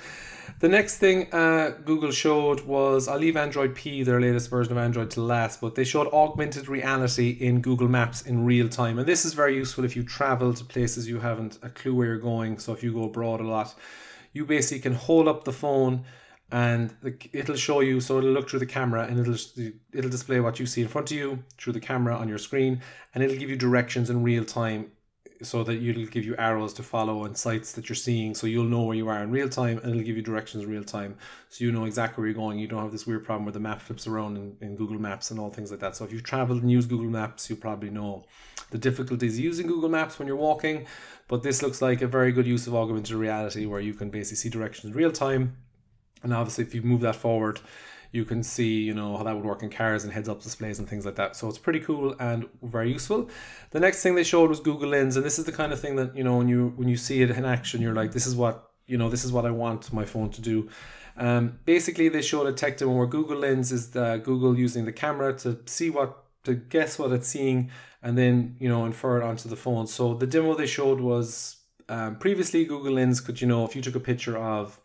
the 0.60 0.69
next 0.69 0.98
thing 0.98 1.31
uh, 1.34 1.78
Google 1.86 2.12
showed 2.12 2.62
was 2.62 3.07
I'll 3.07 3.18
leave 3.18 3.38
Android 3.38 3.75
P, 3.75 4.04
their 4.04 4.19
latest 4.19 4.50
version 4.50 4.72
of 4.72 4.78
Android, 4.78 5.12
to 5.12 5.22
last, 5.22 5.62
but 5.62 5.75
they 5.75 5.84
showed 5.84 6.07
augmented 6.13 6.68
reality 6.68 7.38
in 7.40 7.62
Google 7.62 7.88
Maps 7.88 8.22
in 8.22 8.46
real 8.46 8.69
time. 8.69 9.00
And 9.00 9.07
this 9.07 9.25
is 9.25 9.34
very 9.34 9.56
useful 9.56 9.86
if 9.86 9.96
you 9.96 10.04
travel 10.04 10.54
to 10.54 10.63
places 10.63 11.07
you 11.07 11.19
haven't 11.19 11.60
a 11.62 11.69
clue 11.69 11.96
where 11.96 12.07
you're 12.07 12.18
going. 12.18 12.60
So 12.60 12.74
if 12.74 12.84
you 12.84 12.94
go 12.94 13.04
abroad 13.04 13.40
a 13.40 13.48
lot, 13.48 13.75
you 14.34 14.46
basically 14.46 14.81
can 14.81 14.94
hold 14.94 15.28
up 15.28 15.44
the 15.44 15.54
phone 15.54 16.06
and 16.51 16.96
it'll 17.31 17.56
show 17.56 17.80
you 17.80 18.01
so 18.01 18.18
it'll 18.18 18.31
look 18.31 18.50
through 18.50 18.60
the 18.60 18.66
camera 18.66 19.04
and 19.04 19.19
it'll 19.19 19.36
it'll 19.94 20.10
display 20.10 20.40
what 20.40 20.60
you 20.60 20.66
see 20.66 20.81
in 20.81 20.88
front 20.88 21.12
of 21.12 21.18
you 21.18 21.44
through 21.57 21.74
the 21.74 21.80
camera 21.80 22.16
on 22.16 22.28
your 22.28 22.40
screen 22.40 22.81
and 23.13 23.24
it'll 23.24 23.38
give 23.38 23.50
you 23.50 23.56
directions 23.56 24.10
in 24.10 24.24
real 24.24 24.44
time 24.44 24.92
so 25.41 25.63
that 25.63 25.81
it'll 25.81 26.06
give 26.06 26.25
you 26.25 26.36
arrows 26.38 26.74
to 26.74 26.83
follow 26.83 27.24
and 27.24 27.38
sites 27.38 27.71
that 27.74 27.88
you're 27.88 27.95
seeing 27.95 28.36
so 28.36 28.45
you'll 28.45 28.65
know 28.65 28.81
where 28.81 28.95
you 28.95 29.07
are 29.07 29.24
in 29.24 29.31
real 29.31 29.47
time 29.47 29.77
and 29.80 29.91
it'll 29.91 30.03
give 30.03 30.18
you 30.18 30.21
directions 30.21 30.63
in 30.63 30.69
real 30.69 30.83
time. 30.83 31.15
So 31.47 31.63
you 31.63 31.71
know 31.71 31.86
exactly 31.86 32.21
where 32.21 32.27
you're 32.27 32.36
going. 32.36 32.59
You 32.59 32.68
don't 32.68 32.83
have 32.83 32.91
this 32.91 33.07
weird 33.07 33.24
problem 33.24 33.45
where 33.45 33.53
the 33.53 33.59
map 33.59 33.81
flips 33.81 34.06
around 34.06 34.36
in, 34.36 34.57
in 34.59 34.75
google 34.75 35.00
maps 35.00 35.31
and 35.31 35.39
all 35.39 35.50
things 35.50 35.71
like 35.71 35.80
that. 35.80 35.95
So 35.95 36.03
if 36.03 36.12
you've 36.12 36.24
traveled 36.24 36.62
and 36.62 36.69
used 36.69 36.89
google 36.89 37.09
maps 37.09 37.50
you 37.50 37.56
probably 37.56 37.89
know 37.89 38.25
the 38.71 38.77
difficulties 38.77 39.39
using 39.39 39.65
google 39.65 39.89
maps 39.89 40.19
when 40.19 40.27
you're 40.27 40.38
walking 40.38 40.86
but 41.27 41.44
this 41.44 41.62
looks 41.62 41.81
like 41.81 42.01
a 42.01 42.07
very 42.07 42.31
good 42.31 42.45
use 42.45 42.68
of 42.68 42.75
augmented 42.75 43.15
reality 43.15 43.65
where 43.65 43.80
you 43.80 43.94
can 43.94 44.09
basically 44.09 44.38
see 44.38 44.50
directions 44.50 44.91
in 44.91 44.97
real 44.97 45.12
time. 45.12 45.56
And 46.21 46.33
obviously 46.33 46.65
if 46.65 46.75
you 46.75 46.81
move 46.81 47.01
that 47.01 47.15
forward 47.15 47.62
you 48.12 48.26
can 48.26 48.42
see 48.42 48.82
you 48.82 48.94
know 48.94 49.18
how 49.18 49.24
that 49.24 49.36
would 49.36 49.46
work 49.46 49.62
in 49.64 49.70
cars 49.70 50.04
and 50.04 50.12
heads 50.12 50.28
up 50.28 50.42
displays 50.42 50.80
and 50.80 50.88
things 50.88 51.06
like 51.06 51.16
that. 51.16 51.36
So 51.36 51.48
it's 51.48 51.58
pretty 51.58 51.80
cool 51.80 52.16
and 52.20 52.48
very 52.64 52.92
useful. 52.92 53.30
The 53.72 53.80
next 53.80 54.02
thing 54.02 54.16
they 54.16 54.24
showed 54.24 54.50
was 54.50 54.60
google 54.60 54.90
lens 54.90 55.16
and 55.16 55.26
this 55.26 55.38
is 55.40 55.46
the 55.46 55.52
kind 55.52 55.72
of 55.72 55.80
thing 55.80 55.96
that 55.98 56.16
you 56.16 56.24
know 56.24 56.38
when 56.38 56.48
you 56.48 56.74
when 56.76 56.88
you 56.88 56.98
see 56.98 57.22
it 57.22 57.30
in 57.30 57.46
action 57.46 57.82
you're 57.82 57.94
like 57.94 58.12
this 58.12 58.26
is 58.26 58.36
what 58.36 58.72
you 58.88 58.98
know 58.98 59.10
this 59.10 59.24
is 59.24 59.32
what 59.32 59.46
i 59.46 59.52
want 59.52 59.92
my 59.94 60.06
phone 60.06 60.30
to 60.32 60.42
do. 60.42 60.70
Um, 61.18 61.60
basically 61.66 62.08
they 62.10 62.22
showed 62.22 62.48
a 62.48 62.54
tech 62.54 62.78
demo 62.78 62.94
where 62.94 63.08
google 63.08 63.38
lens 63.38 63.72
is 63.72 63.92
the 63.92 64.22
google 64.24 64.58
using 64.58 64.86
the 64.86 64.94
camera 64.94 65.34
to 65.40 65.60
see 65.66 65.90
what 65.90 66.24
to 66.46 66.56
guess 66.56 66.98
what 66.98 67.12
it's 67.12 67.28
seeing 67.28 67.70
and 68.02 68.18
then 68.18 68.56
you 68.60 68.70
know 68.70 68.86
infer 68.86 69.20
it 69.20 69.24
onto 69.24 69.50
the 69.50 69.56
phone. 69.56 69.86
So 69.88 70.14
the 70.14 70.28
demo 70.28 70.56
they 70.56 70.68
showed 70.68 71.00
was 71.00 71.58
um, 71.90 72.16
previously 72.18 72.66
google 72.66 72.94
lens 72.94 73.22
could 73.22 73.42
you 73.42 73.48
know 73.48 73.66
if 73.66 73.76
you 73.76 73.82
took 73.82 73.96
a 73.96 74.00
picture 74.00 74.38
of 74.38 74.80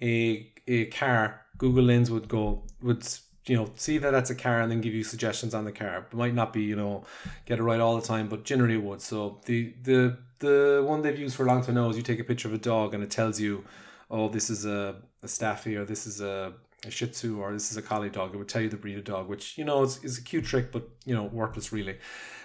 a 0.00 0.52
a 0.66 0.86
car 0.86 1.42
Google 1.58 1.84
Lens 1.84 2.10
would 2.10 2.28
go 2.28 2.62
would 2.82 3.06
you 3.46 3.56
know 3.56 3.70
see 3.76 3.98
that 3.98 4.10
that's 4.10 4.30
a 4.30 4.34
car 4.34 4.60
and 4.60 4.70
then 4.70 4.80
give 4.80 4.94
you 4.94 5.04
suggestions 5.04 5.54
on 5.54 5.64
the 5.64 5.72
car. 5.72 6.06
It 6.10 6.16
might 6.16 6.34
not 6.34 6.52
be 6.52 6.62
you 6.62 6.76
know 6.76 7.04
get 7.46 7.58
it 7.58 7.62
right 7.62 7.80
all 7.80 7.96
the 7.96 8.06
time, 8.06 8.28
but 8.28 8.44
generally 8.44 8.74
it 8.74 8.82
would. 8.82 9.02
So 9.02 9.40
the 9.44 9.74
the 9.82 10.18
the 10.38 10.84
one 10.86 11.02
they've 11.02 11.18
used 11.18 11.36
for 11.36 11.44
a 11.44 11.46
long 11.46 11.62
time 11.62 11.74
now 11.74 11.88
is 11.90 11.96
you 11.96 12.02
take 12.02 12.20
a 12.20 12.24
picture 12.24 12.48
of 12.48 12.54
a 12.54 12.58
dog 12.58 12.94
and 12.94 13.02
it 13.02 13.10
tells 13.10 13.40
you, 13.40 13.64
oh 14.10 14.28
this 14.28 14.50
is 14.50 14.64
a, 14.64 14.96
a 15.22 15.28
staffy 15.28 15.76
or 15.76 15.84
this 15.84 16.06
is 16.06 16.20
a 16.20 16.54
a 16.86 16.90
Shih 16.90 17.08
Tzu 17.08 17.40
or 17.40 17.52
this 17.52 17.70
is 17.70 17.76
a 17.76 17.82
collie 17.82 18.10
dog. 18.10 18.34
It 18.34 18.38
would 18.38 18.48
tell 18.48 18.62
you 18.62 18.68
the 18.68 18.76
breed 18.76 18.98
of 18.98 19.04
dog, 19.04 19.28
which 19.28 19.58
you 19.58 19.64
know 19.64 19.82
is, 19.82 20.02
is 20.04 20.18
a 20.18 20.22
cute 20.22 20.44
trick, 20.44 20.70
but 20.70 20.88
you 21.04 21.14
know 21.14 21.24
worthless 21.24 21.72
really. 21.72 21.98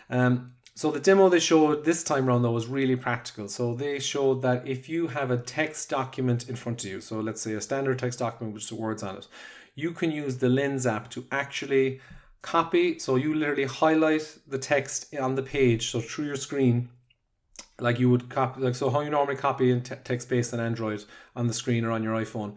Um, 0.10 0.54
so 0.75 0.89
the 0.89 1.00
demo 1.00 1.30
they 1.30 1.39
showed 1.39 1.86
this 1.86 2.03
time 2.03 2.27
around 2.27 2.42
though 2.42 2.51
was 2.51 2.68
really 2.68 2.96
practical. 2.96 3.48
So 3.48 3.75
they 3.75 4.00
showed 4.00 4.42
that 4.42 4.68
if 4.68 4.89
you 4.89 5.08
have 5.08 5.30
a 5.30 5.38
text 5.38 5.89
document 5.89 6.50
in 6.50 6.56
front 6.56 6.84
of 6.84 6.89
you, 6.89 7.01
so 7.01 7.20
let's 7.20 7.42
say 7.42 7.53
a 7.53 7.62
standard 7.62 8.00
text 8.00 8.20
document 8.20 8.56
with 8.56 8.72
words 8.72 9.03
on 9.03 9.18
it, 9.18 9.27
you 9.75 9.92
can 9.92 10.12
use 10.12 10.38
the 10.38 10.50
Lens 10.50 10.88
app 10.88 11.10
to 11.12 11.25
actually 11.32 12.01
copy. 12.42 12.98
So 12.98 13.15
you 13.18 13.36
literally 13.36 13.65
highlight 13.65 14.38
the 14.48 14.58
text 14.58 15.15
on 15.15 15.36
the 15.36 15.44
page, 15.44 15.92
so 15.92 16.01
through 16.01 16.25
your 16.25 16.36
screen, 16.36 16.89
like 17.80 18.00
you 18.00 18.10
would 18.10 18.30
copy, 18.30 18.62
like 18.62 18.75
so 18.75 18.89
how 18.89 19.01
you 19.01 19.12
normally 19.12 19.36
copy 19.36 19.70
in 19.70 19.82
te- 19.82 19.96
text 20.03 20.27
based 20.27 20.53
on 20.56 20.60
Android 20.60 21.03
on 21.36 21.46
the 21.48 21.53
screen 21.53 21.86
or 21.86 21.92
on 21.92 22.01
your 22.01 22.15
iPhone. 22.15 22.56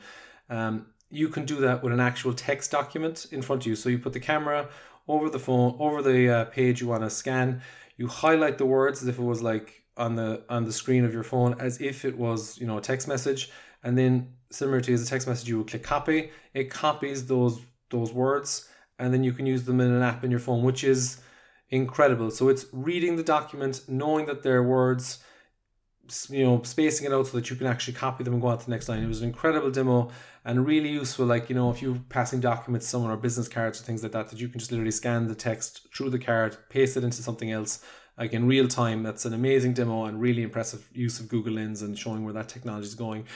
Um, 0.48 0.86
you 1.10 1.28
can 1.28 1.44
do 1.44 1.56
that 1.60 1.82
with 1.82 1.92
an 1.92 2.00
actual 2.00 2.32
text 2.32 2.70
document 2.70 3.26
in 3.30 3.42
front 3.42 3.62
of 3.62 3.66
you. 3.66 3.76
So 3.76 3.90
you 3.90 3.98
put 3.98 4.12
the 4.12 4.20
camera 4.20 4.68
over 5.06 5.30
the 5.30 5.38
phone, 5.38 5.76
over 5.78 6.02
the 6.02 6.28
uh, 6.28 6.44
page 6.46 6.80
you 6.80 6.88
want 6.88 7.02
to 7.02 7.10
scan 7.10 7.62
you 7.96 8.08
highlight 8.08 8.58
the 8.58 8.66
words 8.66 9.02
as 9.02 9.08
if 9.08 9.18
it 9.18 9.22
was 9.22 9.42
like 9.42 9.82
on 9.96 10.16
the 10.16 10.42
on 10.48 10.64
the 10.64 10.72
screen 10.72 11.04
of 11.04 11.12
your 11.12 11.22
phone 11.22 11.56
as 11.58 11.80
if 11.80 12.04
it 12.04 12.18
was 12.18 12.58
you 12.58 12.66
know 12.66 12.78
a 12.78 12.82
text 12.82 13.08
message. 13.08 13.50
And 13.82 13.96
then 13.96 14.34
similar 14.50 14.80
to 14.80 14.92
as 14.92 15.02
a 15.02 15.06
text 15.06 15.26
message 15.28 15.48
you 15.48 15.58
would 15.58 15.68
click 15.68 15.82
copy. 15.82 16.30
It 16.54 16.70
copies 16.70 17.26
those 17.26 17.60
those 17.90 18.12
words. 18.12 18.68
And 18.98 19.12
then 19.12 19.22
you 19.22 19.32
can 19.32 19.44
use 19.44 19.64
them 19.64 19.80
in 19.80 19.90
an 19.90 20.02
app 20.02 20.24
in 20.24 20.30
your 20.30 20.40
phone 20.40 20.62
which 20.62 20.84
is 20.84 21.20
incredible. 21.70 22.30
So 22.30 22.48
it's 22.48 22.66
reading 22.72 23.16
the 23.16 23.22
document 23.22 23.82
knowing 23.88 24.26
that 24.26 24.42
they're 24.42 24.62
words 24.62 25.18
you 26.30 26.44
know 26.44 26.62
spacing 26.62 27.06
it 27.06 27.12
out 27.12 27.26
so 27.26 27.36
that 27.36 27.50
you 27.50 27.56
can 27.56 27.66
actually 27.66 27.94
copy 27.94 28.24
them 28.24 28.34
and 28.34 28.42
go 28.42 28.48
on 28.48 28.58
to 28.58 28.64
the 28.64 28.70
next 28.70 28.88
line. 28.88 29.02
It 29.02 29.08
was 29.08 29.22
an 29.22 29.28
incredible 29.28 29.70
demo 29.70 30.10
and 30.44 30.64
really 30.64 30.88
useful 30.88 31.26
like 31.26 31.48
you 31.48 31.54
know 31.54 31.70
if 31.70 31.82
you're 31.82 31.98
passing 32.08 32.40
documents 32.40 32.86
someone 32.86 33.10
or 33.10 33.16
business 33.16 33.48
cards 33.48 33.80
or 33.80 33.84
things 33.84 34.02
like 34.02 34.12
that 34.12 34.30
that 34.30 34.40
you 34.40 34.48
can 34.48 34.58
just 34.58 34.70
literally 34.70 34.92
scan 34.92 35.26
the 35.26 35.34
text 35.34 35.86
through 35.94 36.10
the 36.10 36.18
card 36.18 36.56
paste 36.68 36.96
it 36.96 37.04
into 37.04 37.22
something 37.22 37.50
else 37.50 37.84
like 38.16 38.32
in 38.32 38.46
real 38.46 38.68
time. 38.68 39.02
That's 39.02 39.24
an 39.26 39.34
amazing 39.34 39.74
demo 39.74 40.04
and 40.04 40.20
really 40.20 40.42
impressive 40.42 40.88
use 40.92 41.20
of 41.20 41.28
google 41.28 41.54
lens 41.54 41.82
and 41.82 41.98
showing 41.98 42.24
where 42.24 42.34
that 42.34 42.48
technology 42.48 42.86
is 42.86 42.94
going. 42.94 43.26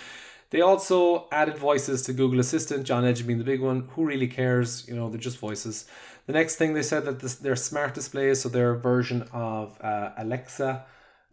They 0.50 0.62
also 0.62 1.28
added 1.30 1.58
voices 1.58 2.02
to 2.02 2.12
google 2.12 2.40
assistant 2.40 2.84
John 2.84 3.02
Legend 3.02 3.26
being 3.26 3.38
the 3.38 3.44
big 3.44 3.60
one. 3.60 3.88
Who 3.94 4.04
really 4.04 4.28
cares? 4.28 4.86
You 4.88 4.94
know 4.94 5.08
they're 5.10 5.20
just 5.20 5.38
voices. 5.38 5.86
The 6.26 6.32
next 6.32 6.56
thing 6.56 6.74
they 6.74 6.82
said 6.82 7.06
that 7.06 7.18
this, 7.18 7.34
their 7.34 7.56
smart 7.56 7.94
displays, 7.94 8.42
so 8.42 8.48
their 8.48 8.74
version 8.76 9.22
of 9.32 9.76
uh, 9.80 10.10
Alexa 10.16 10.84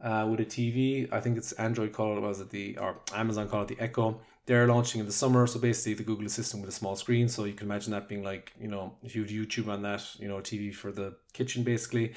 uh, 0.01 0.27
with 0.29 0.39
a 0.39 0.45
TV. 0.45 1.11
I 1.11 1.19
think 1.19 1.37
it's 1.37 1.51
Android 1.53 1.93
called 1.93 2.17
it 2.17 2.21
was 2.21 2.39
it 2.39 2.49
the 2.49 2.77
or 2.77 2.97
Amazon 3.13 3.47
called 3.49 3.71
it 3.71 3.77
the 3.77 3.83
Echo. 3.83 4.19
They're 4.45 4.65
launching 4.65 5.01
in 5.01 5.05
the 5.05 5.11
summer, 5.11 5.45
so 5.45 5.59
basically 5.59 5.95
the 5.95 6.03
Google 6.03 6.25
Assistant 6.25 6.61
with 6.61 6.69
a 6.69 6.73
small 6.73 6.95
screen. 6.95 7.27
So 7.27 7.43
you 7.43 7.53
can 7.53 7.67
imagine 7.67 7.91
that 7.91 8.07
being 8.07 8.23
like 8.23 8.53
you 8.59 8.67
know 8.67 8.93
have 9.03 9.11
YouTube 9.13 9.67
on 9.67 9.81
that, 9.81 10.03
you 10.19 10.27
know 10.27 10.37
TV 10.37 10.73
for 10.73 10.91
the 10.91 11.15
kitchen 11.33 11.63
basically. 11.63 12.13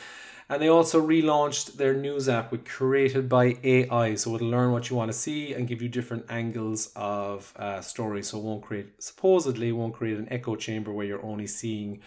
And 0.49 0.60
they 0.60 0.68
also 0.68 1.00
relaunched 1.00 1.75
their 1.75 1.94
news 1.94 2.28
app 2.28 2.50
which 2.50 2.64
created 2.64 3.28
by 3.28 3.56
AI, 3.62 4.16
so 4.16 4.34
it'll 4.34 4.49
learn 4.49 4.72
what 4.72 4.90
you 4.90 4.96
want 4.96 5.10
to 5.12 5.16
see 5.16 5.54
and 5.54 5.68
give 5.68 5.80
you 5.80 5.88
different 5.88 6.26
angles 6.28 6.92
of 6.96 7.52
uh, 7.56 7.80
stories. 7.80 8.28
So 8.28 8.38
it 8.38 8.44
won't 8.44 8.62
create 8.62 9.02
supposedly 9.02 9.72
won't 9.72 9.94
create 9.94 10.18
an 10.18 10.28
echo 10.30 10.56
chamber 10.56 10.92
where 10.92 11.06
you're 11.06 11.25
only 11.25 11.46
seeing 11.46 12.00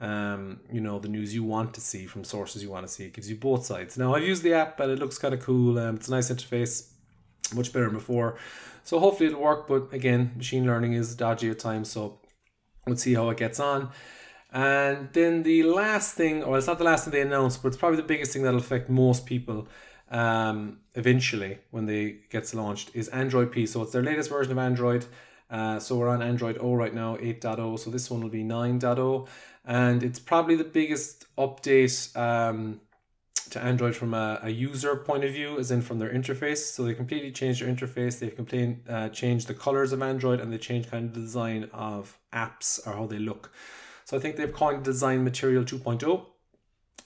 um, 0.00 0.60
you 0.72 0.80
know, 0.80 0.98
the 0.98 1.08
news 1.08 1.34
you 1.34 1.44
want 1.44 1.74
to 1.74 1.80
see 1.80 2.06
from 2.06 2.24
sources 2.24 2.62
you 2.62 2.70
want 2.70 2.86
to 2.86 2.92
see. 2.92 3.04
It 3.04 3.12
gives 3.12 3.30
you 3.30 3.36
both 3.36 3.64
sides. 3.64 3.96
Now, 3.96 4.14
I've 4.14 4.24
used 4.24 4.42
the 4.42 4.54
app, 4.54 4.76
but 4.76 4.90
it 4.90 4.98
looks 4.98 5.18
kind 5.18 5.34
of 5.34 5.40
cool. 5.40 5.78
Um, 5.78 5.96
it's 5.96 6.08
a 6.08 6.10
nice 6.10 6.30
interface, 6.30 6.90
much 7.54 7.72
better 7.72 7.86
than 7.86 7.94
before. 7.94 8.36
So 8.82 8.98
hopefully 8.98 9.28
it'll 9.28 9.42
work. 9.42 9.66
But 9.66 9.92
again, 9.92 10.32
machine 10.36 10.66
learning 10.66 10.92
is 10.94 11.14
dodgy 11.14 11.50
at 11.50 11.58
times, 11.58 11.90
so 11.90 12.20
we'll 12.86 12.96
see 12.96 13.14
how 13.14 13.30
it 13.30 13.38
gets 13.38 13.60
on. 13.60 13.90
And 14.52 15.08
then 15.12 15.42
the 15.42 15.64
last 15.64 16.14
thing, 16.14 16.44
or 16.44 16.58
it's 16.58 16.66
not 16.66 16.78
the 16.78 16.84
last 16.84 17.04
thing 17.04 17.12
they 17.12 17.22
announced, 17.22 17.62
but 17.62 17.68
it's 17.68 17.76
probably 17.76 17.96
the 17.96 18.04
biggest 18.04 18.32
thing 18.32 18.42
that'll 18.42 18.60
affect 18.60 18.88
most 18.88 19.26
people 19.26 19.66
um, 20.10 20.78
eventually 20.94 21.58
when 21.70 21.86
they 21.86 22.18
gets 22.30 22.54
launched 22.54 22.90
is 22.94 23.08
Android 23.08 23.50
P. 23.50 23.66
So 23.66 23.82
it's 23.82 23.92
their 23.92 24.02
latest 24.02 24.30
version 24.30 24.52
of 24.52 24.58
Android. 24.58 25.06
Uh, 25.54 25.78
so 25.78 25.94
we're 25.94 26.08
on 26.08 26.20
Android 26.20 26.58
O 26.60 26.74
right 26.74 26.92
now, 26.92 27.16
8.0. 27.16 27.78
So 27.78 27.88
this 27.88 28.10
one 28.10 28.20
will 28.20 28.28
be 28.28 28.42
9.0 28.42 29.28
and 29.64 30.02
it's 30.02 30.18
probably 30.18 30.56
the 30.56 30.64
biggest 30.64 31.26
update 31.38 32.14
um, 32.16 32.80
to 33.50 33.62
Android 33.62 33.94
from 33.94 34.14
a, 34.14 34.40
a, 34.42 34.50
user 34.50 34.96
point 34.96 35.22
of 35.22 35.32
view, 35.32 35.56
as 35.56 35.70
in 35.70 35.80
from 35.80 36.00
their 36.00 36.12
interface. 36.12 36.58
So 36.58 36.82
they 36.82 36.92
completely 36.92 37.30
changed 37.30 37.62
their 37.62 37.72
interface. 37.72 38.18
They've 38.18 38.34
completely 38.34 38.78
uh, 38.88 39.10
changed 39.10 39.46
the 39.46 39.54
colors 39.54 39.92
of 39.92 40.02
Android, 40.02 40.40
and 40.40 40.52
they 40.52 40.58
changed 40.58 40.90
kind 40.90 41.06
of 41.06 41.14
the 41.14 41.20
design 41.20 41.70
of 41.72 42.18
apps 42.32 42.84
or 42.84 42.94
how 42.94 43.06
they 43.06 43.20
look. 43.20 43.52
So 44.06 44.16
I 44.16 44.20
think 44.20 44.34
they've 44.34 44.52
coined 44.52 44.82
Design 44.82 45.22
Material 45.22 45.62
2.0 45.62 46.26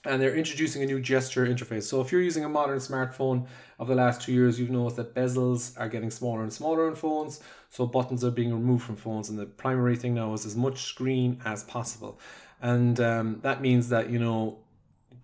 and 0.05 0.21
they're 0.21 0.35
introducing 0.35 0.81
a 0.81 0.85
new 0.85 0.99
gesture 0.99 1.45
interface. 1.45 1.83
So 1.83 1.99
if 2.01 2.11
you're 2.11 2.21
using 2.21 2.45
a 2.45 2.49
modern 2.49 2.79
smartphone 2.79 3.47
of 3.79 3.87
the 3.87 3.95
last 3.95 4.21
two 4.21 4.31
years, 4.31 4.59
you've 4.59 4.69
noticed 4.69 4.95
that 4.95 5.13
bezels 5.13 5.77
are 5.79 5.89
getting 5.89 6.09
smaller 6.09 6.41
and 6.41 6.53
smaller 6.53 6.87
on 6.87 6.95
phones. 6.95 7.41
So 7.69 7.85
buttons 7.85 8.23
are 8.23 8.31
being 8.31 8.53
removed 8.53 8.83
from 8.83 8.95
phones, 8.95 9.29
and 9.29 9.37
the 9.37 9.45
primary 9.45 9.95
thing 9.95 10.13
now 10.13 10.33
is 10.33 10.45
as 10.45 10.55
much 10.55 10.83
screen 10.83 11.41
as 11.45 11.63
possible 11.63 12.19
and 12.61 12.99
um, 12.99 13.39
that 13.41 13.61
means 13.61 13.89
that 13.89 14.09
you 14.09 14.19
know 14.19 14.57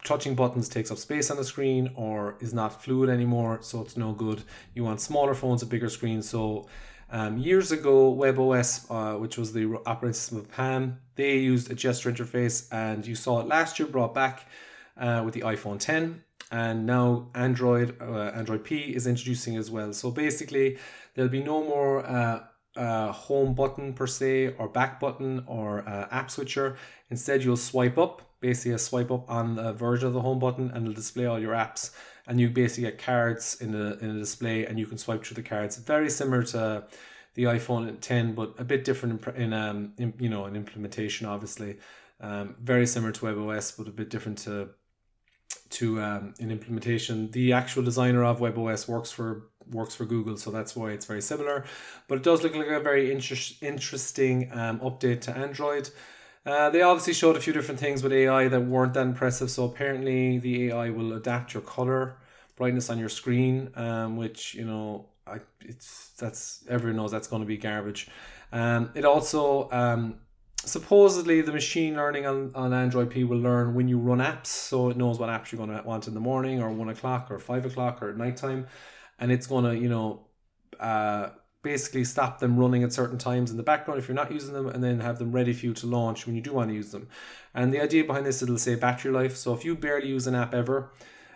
touching 0.03 0.35
buttons 0.35 0.69
takes 0.69 0.91
up 0.91 0.97
space 0.97 1.31
on 1.31 1.37
the 1.37 1.43
screen 1.43 1.91
or 1.95 2.37
is 2.39 2.53
not 2.53 2.81
fluid 2.83 3.09
anymore 3.09 3.59
so 3.61 3.81
it's 3.81 3.97
no 3.97 4.11
good 4.13 4.43
you 4.73 4.83
want 4.83 5.01
smaller 5.01 5.33
phones 5.33 5.61
with 5.61 5.69
bigger 5.69 5.89
screens 5.89 6.29
so 6.29 6.67
um, 7.15 7.37
years 7.37 7.71
ago 7.71 8.13
webos 8.13 8.69
uh, 8.89 9.17
which 9.17 9.37
was 9.37 9.53
the 9.53 9.65
operating 9.85 10.13
system 10.13 10.37
of 10.37 10.51
palm 10.51 10.97
they 11.15 11.37
used 11.37 11.71
a 11.71 11.75
gesture 11.75 12.11
interface 12.11 12.67
and 12.71 13.07
you 13.07 13.15
saw 13.15 13.39
it 13.39 13.47
last 13.47 13.79
year 13.79 13.87
brought 13.87 14.13
back 14.13 14.47
uh, 14.97 15.21
with 15.23 15.33
the 15.33 15.41
iphone 15.41 15.79
10 15.79 16.23
and 16.51 16.85
now 16.85 17.29
android 17.33 17.95
uh, 18.01 18.31
android 18.39 18.63
p 18.63 18.93
is 18.93 19.07
introducing 19.07 19.55
as 19.55 19.71
well 19.71 19.93
so 19.93 20.11
basically 20.11 20.77
there'll 21.13 21.31
be 21.31 21.43
no 21.43 21.63
more 21.63 22.05
uh, 22.05 22.39
uh, 22.75 23.11
home 23.11 23.53
button 23.53 23.93
per 23.93 24.07
se 24.07 24.53
or 24.57 24.67
back 24.67 24.99
button 24.99 25.43
or 25.47 25.87
uh, 25.87 26.07
app 26.11 26.29
switcher. 26.29 26.77
Instead, 27.09 27.43
you'll 27.43 27.57
swipe 27.57 27.97
up, 27.97 28.21
basically 28.41 28.73
a 28.73 28.77
swipe 28.77 29.11
up 29.11 29.29
on 29.29 29.55
the 29.55 29.73
version 29.73 30.07
of 30.07 30.13
the 30.13 30.21
home 30.21 30.39
button 30.39 30.71
and 30.71 30.85
it'll 30.85 30.93
display 30.93 31.25
all 31.25 31.39
your 31.39 31.53
apps. 31.53 31.91
And 32.27 32.39
you 32.39 32.49
basically 32.49 32.89
get 32.89 32.97
cards 32.97 33.57
in 33.61 33.71
the 33.71 33.99
in 33.99 34.09
a 34.09 34.19
display 34.19 34.65
and 34.65 34.79
you 34.79 34.87
can 34.87 34.97
swipe 34.97 35.23
through 35.23 35.35
the 35.35 35.47
cards. 35.47 35.77
Very 35.77 36.09
similar 36.09 36.43
to 36.43 36.85
the 37.35 37.43
iPhone 37.43 37.99
10, 37.99 38.33
but 38.33 38.55
a 38.57 38.63
bit 38.63 38.83
different 38.83 39.25
in, 39.35 39.53
um 39.53 39.93
in, 39.97 40.13
you 40.19 40.29
know 40.29 40.45
an 40.45 40.55
implementation. 40.55 41.27
Obviously, 41.27 41.77
um, 42.21 42.55
very 42.61 42.87
similar 42.87 43.11
to 43.11 43.21
WebOS, 43.25 43.77
but 43.77 43.87
a 43.87 43.91
bit 43.91 44.09
different 44.09 44.39
to 44.39 44.69
to 45.71 46.01
um, 46.01 46.33
in 46.39 46.51
implementation. 46.51 47.31
The 47.31 47.53
actual 47.53 47.83
designer 47.83 48.23
of 48.23 48.39
WebOS 48.39 48.87
works 48.87 49.11
for 49.11 49.49
works 49.71 49.95
for 49.95 50.05
Google, 50.05 50.37
so 50.37 50.51
that's 50.51 50.75
why 50.75 50.91
it's 50.91 51.05
very 51.05 51.21
similar. 51.21 51.65
But 52.07 52.19
it 52.19 52.23
does 52.23 52.43
look 52.43 52.55
like 52.55 52.67
a 52.67 52.79
very 52.79 53.11
inter- 53.11 53.35
interesting 53.61 54.51
um, 54.53 54.79
update 54.79 55.21
to 55.21 55.35
Android. 55.35 55.89
Uh, 56.45 56.69
they 56.69 56.81
obviously 56.81 57.13
showed 57.13 57.35
a 57.35 57.39
few 57.39 57.53
different 57.53 57.79
things 57.79 58.03
with 58.03 58.13
AI 58.13 58.47
that 58.47 58.61
weren't 58.61 58.93
that 58.93 59.05
impressive. 59.07 59.49
So 59.49 59.65
apparently 59.65 60.37
the 60.37 60.69
AI 60.69 60.89
will 60.91 61.13
adapt 61.13 61.53
your 61.53 61.63
color 61.63 62.17
brightness 62.55 62.89
on 62.89 62.99
your 62.99 63.09
screen, 63.09 63.71
um, 63.75 64.15
which 64.15 64.53
you 64.53 64.65
know 64.65 65.07
I 65.25 65.39
it's 65.61 66.11
that's 66.19 66.63
everyone 66.69 66.97
knows 66.97 67.11
that's 67.11 67.27
going 67.27 67.41
to 67.41 67.47
be 67.47 67.57
garbage. 67.57 68.07
Um, 68.51 68.91
it 68.93 69.05
also 69.05 69.69
um, 69.71 70.19
supposedly 70.63 71.41
the 71.41 71.51
machine 71.51 71.95
learning 71.95 72.25
on, 72.25 72.51
on 72.53 72.73
Android 72.73 73.09
P 73.09 73.23
will 73.23 73.39
learn 73.39 73.73
when 73.73 73.87
you 73.87 73.97
run 73.97 74.19
apps, 74.19 74.47
so 74.47 74.89
it 74.89 74.97
knows 74.97 75.19
what 75.19 75.29
apps 75.29 75.51
you're 75.51 75.65
going 75.65 75.75
to 75.75 75.83
want 75.85 76.07
in 76.07 76.13
the 76.13 76.19
morning 76.19 76.61
or 76.61 76.69
one 76.69 76.89
o'clock 76.89 77.31
or 77.31 77.39
five 77.39 77.65
o'clock 77.65 78.01
or 78.01 78.11
at 78.11 78.17
nighttime 78.17 78.67
and 79.19 79.31
it's 79.31 79.47
going 79.47 79.65
to 79.65 79.75
you 79.77 79.89
know 79.89 80.27
uh, 80.79 81.29
basically 81.65 82.05
stop 82.05 82.39
them 82.39 82.57
running 82.57 82.83
at 82.83 82.93
certain 82.93 83.17
times 83.17 83.51
in 83.51 83.57
the 83.57 83.63
background 83.63 83.99
if 83.99 84.07
you're 84.07 84.15
not 84.15 84.31
using 84.31 84.53
them 84.53 84.67
and 84.67 84.81
then 84.83 85.01
have 85.01 85.19
them 85.19 85.31
ready 85.31 85.51
for 85.51 85.65
you 85.65 85.73
to 85.73 85.87
launch 85.87 86.25
when 86.25 86.35
you 86.35 86.41
do 86.41 86.53
want 86.53 86.69
to 86.69 86.75
use 86.75 86.91
them. 86.91 87.07
And 87.53 87.73
the 87.73 87.81
idea 87.81 88.05
behind 88.05 88.25
this 88.25 88.41
it'll 88.41 88.57
say 88.57 88.75
battery 88.75 89.11
life. 89.11 89.35
So 89.35 89.53
if 89.53 89.65
you 89.65 89.75
barely 89.75 90.07
use 90.07 90.27
an 90.27 90.35
app 90.35 90.53
ever 90.53 90.91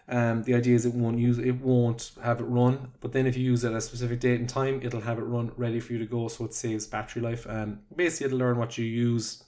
um, 0.10 0.44
the 0.44 0.56
idea 0.56 0.76
is 0.76 0.86
it 0.86 0.94
won't 0.94 1.20
use 1.20 1.38
it 1.38 1.62
won't 1.62 2.12
have 2.24 2.40
it 2.40 2.46
run. 2.46 2.92
But 3.00 3.14
then 3.14 3.28
if 3.28 3.38
you 3.38 3.44
use 3.44 3.64
it 3.64 3.72
at 3.72 3.78
a 3.78 3.82
specific 3.82 4.20
date 4.20 4.40
and 4.40 4.50
time 4.50 4.82
it'll 4.84 5.02
have 5.02 5.20
it 5.20 5.24
run 5.24 5.52
ready 5.56 5.80
for 5.80 5.94
you 5.94 6.00
to 6.00 6.06
go. 6.06 6.28
So 6.28 6.46
it 6.46 6.54
saves 6.54 6.88
battery 6.88 7.22
life. 7.22 7.46
Um, 7.48 7.80
basically 7.96 8.28
it'll 8.28 8.40
learn 8.40 8.58
what 8.58 8.78
you 8.78 8.86
use. 8.86 9.44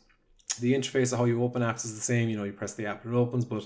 The 0.59 0.73
interface 0.73 1.13
of 1.13 1.19
how 1.19 1.25
you 1.25 1.43
open 1.43 1.61
apps 1.63 1.83
is 1.85 1.95
the 1.95 2.01
same. 2.01 2.29
You 2.29 2.37
know 2.37 2.43
you 2.43 2.53
press 2.53 2.73
the 2.75 2.85
app 2.85 3.03
and 3.05 3.13
it 3.13 3.17
opens. 3.17 3.45
But 3.45 3.65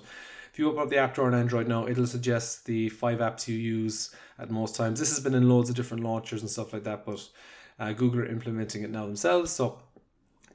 if 0.55 0.59
you 0.59 0.69
open 0.69 0.83
up 0.83 0.89
the 0.89 0.95
app 0.95 1.13
drawer 1.13 1.27
on 1.27 1.33
Android 1.33 1.67
now, 1.67 1.85
it'll 1.85 2.07
suggest 2.07 2.65
the 2.65 2.87
five 2.87 3.19
apps 3.19 3.45
you 3.45 3.57
use 3.57 4.15
at 4.39 4.49
most 4.49 4.73
times. 4.73 5.01
This 5.01 5.09
has 5.09 5.19
been 5.19 5.33
in 5.35 5.49
loads 5.49 5.69
of 5.69 5.75
different 5.75 6.01
launchers 6.01 6.39
and 6.39 6.49
stuff 6.49 6.71
like 6.71 6.85
that, 6.85 7.05
but 7.05 7.27
uh, 7.77 7.91
Google 7.91 8.21
are 8.21 8.25
implementing 8.25 8.81
it 8.81 8.89
now 8.89 9.05
themselves. 9.05 9.51
So 9.51 9.79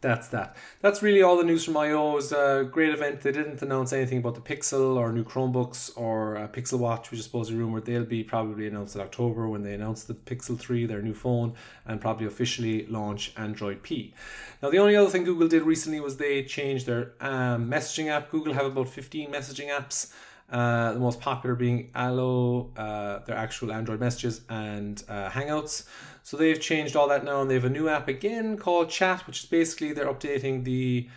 that's 0.00 0.28
that. 0.28 0.56
That's 0.80 1.02
really 1.02 1.22
all 1.22 1.36
the 1.36 1.44
news 1.44 1.64
from 1.64 1.76
I/O. 1.76 2.12
It 2.12 2.14
was 2.14 2.32
a 2.32 2.68
great 2.70 2.90
event. 2.90 3.20
They 3.20 3.32
didn't 3.32 3.60
announce 3.60 3.92
anything 3.92 4.18
about 4.18 4.34
the 4.34 4.40
Pixel 4.40 4.96
or 4.96 5.12
new 5.12 5.24
Chromebooks 5.24 5.90
or 5.96 6.36
uh, 6.36 6.48
Pixel 6.48 6.78
Watch, 6.78 7.10
which 7.10 7.20
is 7.20 7.26
supposedly 7.26 7.60
rumored 7.60 7.84
they'll 7.84 8.04
be 8.04 8.24
probably 8.24 8.66
announced 8.66 8.94
in 8.94 9.02
October 9.02 9.48
when 9.48 9.62
they 9.62 9.74
announce 9.74 10.04
the 10.04 10.14
Pixel 10.14 10.58
3, 10.58 10.86
their 10.86 11.02
new 11.02 11.14
phone, 11.14 11.54
and 11.86 12.00
probably 12.00 12.26
officially 12.26 12.86
launch 12.86 13.32
Android 13.36 13.82
P. 13.82 14.14
Now, 14.62 14.70
the 14.70 14.78
only 14.78 14.96
other 14.96 15.10
thing 15.10 15.24
Google 15.24 15.48
did 15.48 15.62
recently 15.62 16.00
was 16.00 16.16
they 16.16 16.44
changed 16.44 16.86
their 16.86 17.12
um, 17.20 17.70
messaging 17.70 18.08
app. 18.08 18.30
Google 18.30 18.54
have 18.54 18.66
about 18.66 18.88
15 18.88 19.30
messaging 19.30 19.68
apps. 19.68 20.12
Uh, 20.50 20.92
the 20.92 20.98
most 20.98 21.20
popular 21.20 21.54
being 21.54 21.90
Allo, 21.94 22.72
uh, 22.76 23.20
their 23.20 23.36
actual 23.36 23.70
Android 23.72 24.00
messages, 24.00 24.40
and 24.48 25.02
uh, 25.08 25.30
Hangouts. 25.30 25.86
So 26.24 26.36
they've 26.36 26.60
changed 26.60 26.96
all 26.96 27.08
that 27.08 27.24
now, 27.24 27.40
and 27.40 27.48
they 27.48 27.54
have 27.54 27.64
a 27.64 27.70
new 27.70 27.88
app 27.88 28.08
again 28.08 28.56
called 28.56 28.90
Chat, 28.90 29.26
which 29.28 29.44
is 29.44 29.46
basically 29.46 29.92
they're 29.92 30.12
updating 30.12 30.64
the 30.64 31.08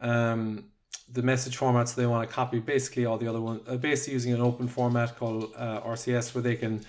um, 0.00 0.66
the 1.12 1.22
message 1.22 1.58
formats 1.58 1.94
they 1.94 2.06
want 2.06 2.28
to 2.28 2.34
copy. 2.34 2.60
Basically, 2.60 3.04
all 3.06 3.18
the 3.18 3.26
other 3.26 3.40
ones, 3.40 3.62
uh, 3.66 3.76
basically 3.76 4.14
using 4.14 4.32
an 4.32 4.40
open 4.40 4.68
format 4.68 5.16
called 5.16 5.52
uh, 5.56 5.80
RCS, 5.80 6.34
where 6.34 6.42
they 6.42 6.54
can 6.54 6.84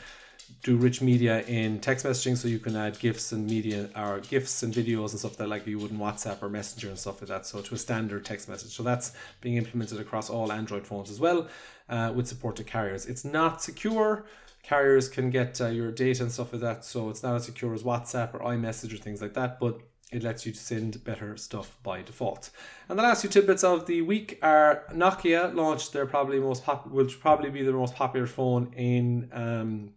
do 0.63 0.75
rich 0.75 1.01
media 1.01 1.41
in 1.43 1.79
text 1.79 2.05
messaging 2.05 2.37
so 2.37 2.47
you 2.47 2.59
can 2.59 2.75
add 2.75 2.97
gifs 2.99 3.31
and 3.31 3.49
media 3.49 3.89
or 3.95 4.19
gifs 4.19 4.63
and 4.63 4.73
videos 4.73 5.11
and 5.11 5.19
stuff 5.19 5.37
that 5.37 5.47
like 5.47 5.65
you 5.67 5.79
would 5.79 5.91
in 5.91 5.97
whatsapp 5.97 6.41
or 6.41 6.49
messenger 6.49 6.89
and 6.89 6.97
stuff 6.97 7.21
like 7.21 7.29
that 7.29 7.45
so 7.45 7.61
to 7.61 7.75
a 7.75 7.77
standard 7.77 8.25
text 8.25 8.49
message. 8.49 8.75
So 8.75 8.83
that's 8.83 9.13
being 9.41 9.55
implemented 9.55 9.99
across 9.99 10.29
all 10.29 10.51
android 10.51 10.85
phones 10.85 11.09
as 11.09 11.19
well 11.19 11.47
uh, 11.89 12.11
with 12.15 12.27
support 12.27 12.55
to 12.57 12.63
carriers. 12.63 13.05
It's 13.05 13.25
not 13.25 13.61
secure. 13.61 14.25
Carriers 14.63 15.07
can 15.07 15.29
get 15.29 15.59
uh, 15.61 15.67
your 15.67 15.91
data 15.91 16.23
and 16.23 16.31
stuff 16.31 16.51
like 16.51 16.61
that 16.61 16.83
so 16.83 17.09
it's 17.09 17.23
not 17.23 17.35
as 17.35 17.45
secure 17.45 17.73
as 17.73 17.83
whatsapp 17.83 18.33
or 18.33 18.53
imessage 18.53 18.93
or 18.93 18.97
things 18.97 19.21
like 19.21 19.33
that 19.33 19.59
but 19.59 19.79
it 20.11 20.23
lets 20.23 20.45
you 20.45 20.53
send 20.53 21.03
better 21.03 21.35
stuff 21.35 21.77
by 21.83 22.01
default. 22.01 22.49
And 22.87 22.97
the 22.97 23.03
last 23.03 23.21
two 23.21 23.27
tidbits 23.27 23.63
of 23.63 23.87
the 23.87 24.01
week 24.01 24.39
are 24.41 24.83
Nokia 24.93 25.53
launched 25.53 25.91
their 25.91 26.05
probably 26.05 26.39
most 26.39 26.63
pop, 26.63 26.87
which 26.87 27.19
probably 27.19 27.49
be 27.49 27.61
the 27.63 27.73
most 27.73 27.93
popular 27.93 28.25
phone 28.25 28.71
in 28.73 29.29
um, 29.33 29.91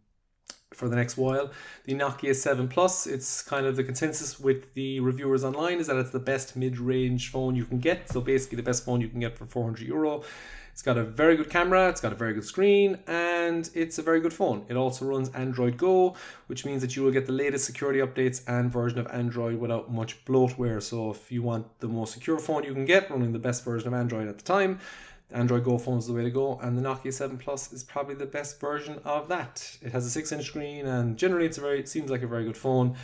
for 0.72 0.88
the 0.88 0.96
next 0.96 1.16
while. 1.16 1.50
The 1.84 1.94
Nokia 1.94 2.34
7 2.34 2.68
Plus, 2.68 3.06
it's 3.06 3.42
kind 3.42 3.66
of 3.66 3.76
the 3.76 3.84
consensus 3.84 4.38
with 4.38 4.74
the 4.74 5.00
reviewers 5.00 5.44
online 5.44 5.78
is 5.78 5.88
that 5.88 5.96
it's 5.96 6.10
the 6.10 6.18
best 6.18 6.56
mid-range 6.56 7.30
phone 7.30 7.56
you 7.56 7.64
can 7.64 7.78
get. 7.78 8.08
So 8.08 8.20
basically 8.20 8.56
the 8.56 8.62
best 8.62 8.84
phone 8.84 9.00
you 9.00 9.08
can 9.08 9.20
get 9.20 9.36
for 9.36 9.46
400 9.46 9.86
euro. 9.86 10.22
It's 10.72 10.80
It's 10.80 10.86
got 10.86 10.96
a 10.96 11.04
very 11.04 11.36
good 11.36 11.50
camera, 11.50 11.90
it's 11.90 12.00
got 12.00 12.10
a 12.10 12.14
very 12.14 12.32
good 12.32 12.46
screen, 12.46 13.00
and 13.06 13.68
it's 13.74 13.98
a 13.98 14.02
very 14.02 14.18
good 14.18 14.32
phone. 14.32 14.64
It 14.70 14.78
also 14.78 15.04
runs 15.04 15.28
Android 15.34 15.76
Go, 15.76 16.14
which 16.46 16.64
means 16.64 16.80
that 16.80 16.96
you 16.96 17.02
will 17.02 17.10
get 17.10 17.26
the 17.26 17.34
latest 17.34 17.66
security 17.66 17.98
updates 17.98 18.40
and 18.48 18.72
version 18.72 18.98
of 18.98 19.06
Android 19.08 19.60
without 19.60 19.92
much 19.92 20.24
bloatware. 20.24 20.82
So 20.82 21.10
if 21.10 21.30
you 21.30 21.42
want 21.42 21.66
the 21.80 21.88
most 21.88 22.14
secure 22.14 22.38
phone 22.38 22.64
you 22.64 22.72
can 22.72 22.86
get, 22.86 23.10
running 23.10 23.34
the 23.34 23.38
best 23.38 23.62
version 23.62 23.88
of 23.88 23.92
Android 23.92 24.26
at 24.26 24.38
the 24.38 24.42
time, 24.42 24.80
Android 25.32 25.64
Go 25.64 25.78
phone 25.78 25.98
is 25.98 26.06
the 26.06 26.12
way 26.12 26.22
to 26.22 26.30
go, 26.30 26.58
and 26.62 26.76
the 26.76 26.82
Nokia 26.82 27.12
7 27.12 27.38
Plus 27.38 27.72
is 27.72 27.84
probably 27.84 28.14
the 28.14 28.26
best 28.26 28.60
version 28.60 28.98
of 29.04 29.28
that. 29.28 29.78
It 29.82 29.92
has 29.92 30.06
a 30.06 30.10
six-inch 30.10 30.44
screen, 30.44 30.86
and 30.86 31.16
generally, 31.16 31.46
it's 31.46 31.58
a 31.58 31.60
very 31.60 31.80
it 31.80 31.88
seems 31.88 32.10
like 32.10 32.22
a 32.22 32.26
very 32.26 32.44
good 32.44 32.56
phone. 32.56 32.96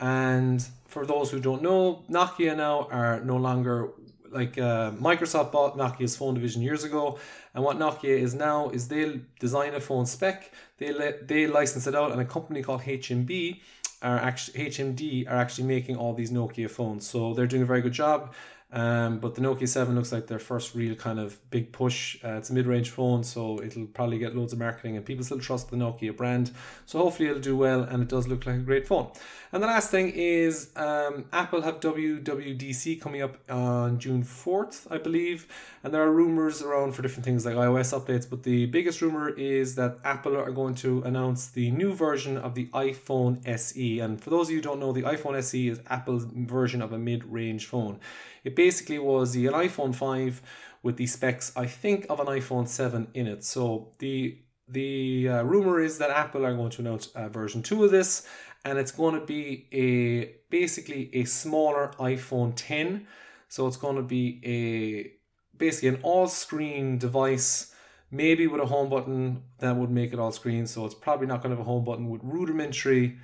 And 0.00 0.66
for 0.86 1.06
those 1.06 1.30
who 1.30 1.40
don't 1.40 1.62
know, 1.62 2.04
Nokia 2.10 2.56
now 2.56 2.88
are 2.90 3.20
no 3.20 3.36
longer 3.36 3.90
like 4.30 4.58
uh, 4.58 4.90
Microsoft 4.92 5.52
bought 5.52 5.78
Nokia's 5.78 6.16
phone 6.16 6.34
division 6.34 6.60
years 6.60 6.84
ago, 6.84 7.18
and 7.54 7.62
what 7.64 7.78
Nokia 7.78 8.18
is 8.18 8.34
now 8.34 8.70
is 8.70 8.88
they'll 8.88 9.20
design 9.38 9.74
a 9.74 9.80
phone 9.80 10.06
spec, 10.06 10.52
they 10.78 10.92
let 10.92 11.28
they 11.28 11.46
license 11.46 11.86
it 11.86 11.94
out, 11.94 12.10
and 12.12 12.20
a 12.20 12.24
company 12.24 12.62
called 12.62 12.82
HMB 12.82 13.60
are 14.02 14.18
actually 14.18 14.70
HMD 14.70 15.28
are 15.30 15.36
actually 15.36 15.64
making 15.64 15.96
all 15.96 16.12
these 16.12 16.30
Nokia 16.30 16.68
phones. 16.68 17.06
So 17.06 17.32
they're 17.32 17.46
doing 17.46 17.62
a 17.62 17.66
very 17.66 17.80
good 17.80 17.92
job. 17.92 18.34
Um, 18.74 19.20
but 19.20 19.36
the 19.36 19.40
Nokia 19.40 19.68
7 19.68 19.94
looks 19.94 20.10
like 20.10 20.26
their 20.26 20.40
first 20.40 20.74
real 20.74 20.96
kind 20.96 21.20
of 21.20 21.38
big 21.50 21.70
push. 21.70 22.18
Uh, 22.24 22.32
it's 22.32 22.50
a 22.50 22.52
mid 22.52 22.66
range 22.66 22.90
phone, 22.90 23.22
so 23.22 23.62
it'll 23.62 23.86
probably 23.86 24.18
get 24.18 24.34
loads 24.34 24.52
of 24.52 24.58
marketing, 24.58 24.96
and 24.96 25.06
people 25.06 25.24
still 25.24 25.38
trust 25.38 25.70
the 25.70 25.76
Nokia 25.76 26.14
brand. 26.14 26.50
So 26.84 26.98
hopefully 26.98 27.28
it'll 27.28 27.40
do 27.40 27.56
well, 27.56 27.82
and 27.84 28.02
it 28.02 28.08
does 28.08 28.26
look 28.26 28.44
like 28.46 28.56
a 28.56 28.58
great 28.58 28.88
phone. 28.88 29.12
And 29.52 29.62
the 29.62 29.68
last 29.68 29.92
thing 29.92 30.10
is 30.10 30.70
um, 30.74 31.26
Apple 31.32 31.62
have 31.62 31.78
WWDC 31.78 33.00
coming 33.00 33.22
up 33.22 33.38
on 33.48 34.00
June 34.00 34.24
4th, 34.24 34.88
I 34.90 34.98
believe. 34.98 35.46
And 35.84 35.94
there 35.94 36.02
are 36.02 36.10
rumors 36.10 36.60
around 36.60 36.96
for 36.96 37.02
different 37.02 37.24
things 37.24 37.46
like 37.46 37.54
iOS 37.54 37.96
updates, 37.96 38.28
but 38.28 38.42
the 38.42 38.66
biggest 38.66 39.00
rumor 39.00 39.28
is 39.28 39.76
that 39.76 39.98
Apple 40.02 40.36
are 40.36 40.50
going 40.50 40.74
to 40.76 41.00
announce 41.02 41.46
the 41.46 41.70
new 41.70 41.94
version 41.94 42.36
of 42.36 42.56
the 42.56 42.66
iPhone 42.74 43.46
SE. 43.46 44.00
And 44.00 44.20
for 44.20 44.30
those 44.30 44.48
of 44.48 44.50
you 44.50 44.56
who 44.56 44.62
don't 44.62 44.80
know, 44.80 44.90
the 44.90 45.02
iPhone 45.02 45.36
SE 45.38 45.68
is 45.68 45.80
Apple's 45.86 46.24
version 46.24 46.82
of 46.82 46.92
a 46.92 46.98
mid 46.98 47.24
range 47.24 47.66
phone. 47.66 48.00
It 48.44 48.54
basically 48.54 48.98
was 48.98 49.32
the 49.32 49.46
iPhone 49.46 49.94
5 49.94 50.42
with 50.82 50.96
the 50.96 51.06
specs, 51.06 51.52
I 51.56 51.66
think, 51.66 52.06
of 52.08 52.20
an 52.20 52.26
iPhone 52.26 52.68
7 52.68 53.08
in 53.14 53.26
it. 53.26 53.44
So 53.44 53.92
the 53.98 54.38
the 54.66 55.28
uh, 55.28 55.42
rumor 55.42 55.78
is 55.78 55.98
that 55.98 56.10
Apple 56.10 56.46
are 56.46 56.54
going 56.54 56.70
to 56.70 56.80
announce 56.80 57.08
uh, 57.08 57.28
version 57.28 57.62
2 57.62 57.84
of 57.84 57.90
this 57.90 58.26
and 58.64 58.78
it's 58.78 58.90
going 58.90 59.14
to 59.18 59.24
be 59.24 59.66
a 59.72 60.36
basically 60.50 61.10
a 61.12 61.24
smaller 61.24 61.92
iPhone 61.98 62.52
10. 62.56 63.06
So 63.48 63.66
it's 63.66 63.76
going 63.76 63.96
to 63.96 64.02
be 64.02 64.40
a 64.44 65.56
basically 65.56 65.90
an 65.90 66.00
all 66.02 66.26
screen 66.26 66.98
device, 66.98 67.74
maybe 68.10 68.46
with 68.46 68.60
a 68.60 68.66
home 68.66 68.88
button 68.88 69.42
that 69.58 69.76
would 69.76 69.90
make 69.90 70.12
it 70.12 70.18
all 70.18 70.32
screen. 70.32 70.66
So 70.66 70.84
it's 70.86 70.94
probably 70.94 71.26
not 71.26 71.42
going 71.42 71.50
to 71.50 71.56
have 71.56 71.66
a 71.66 71.70
home 71.70 71.84
button 71.84 72.08
with 72.08 72.22
rudimentary 72.24 73.18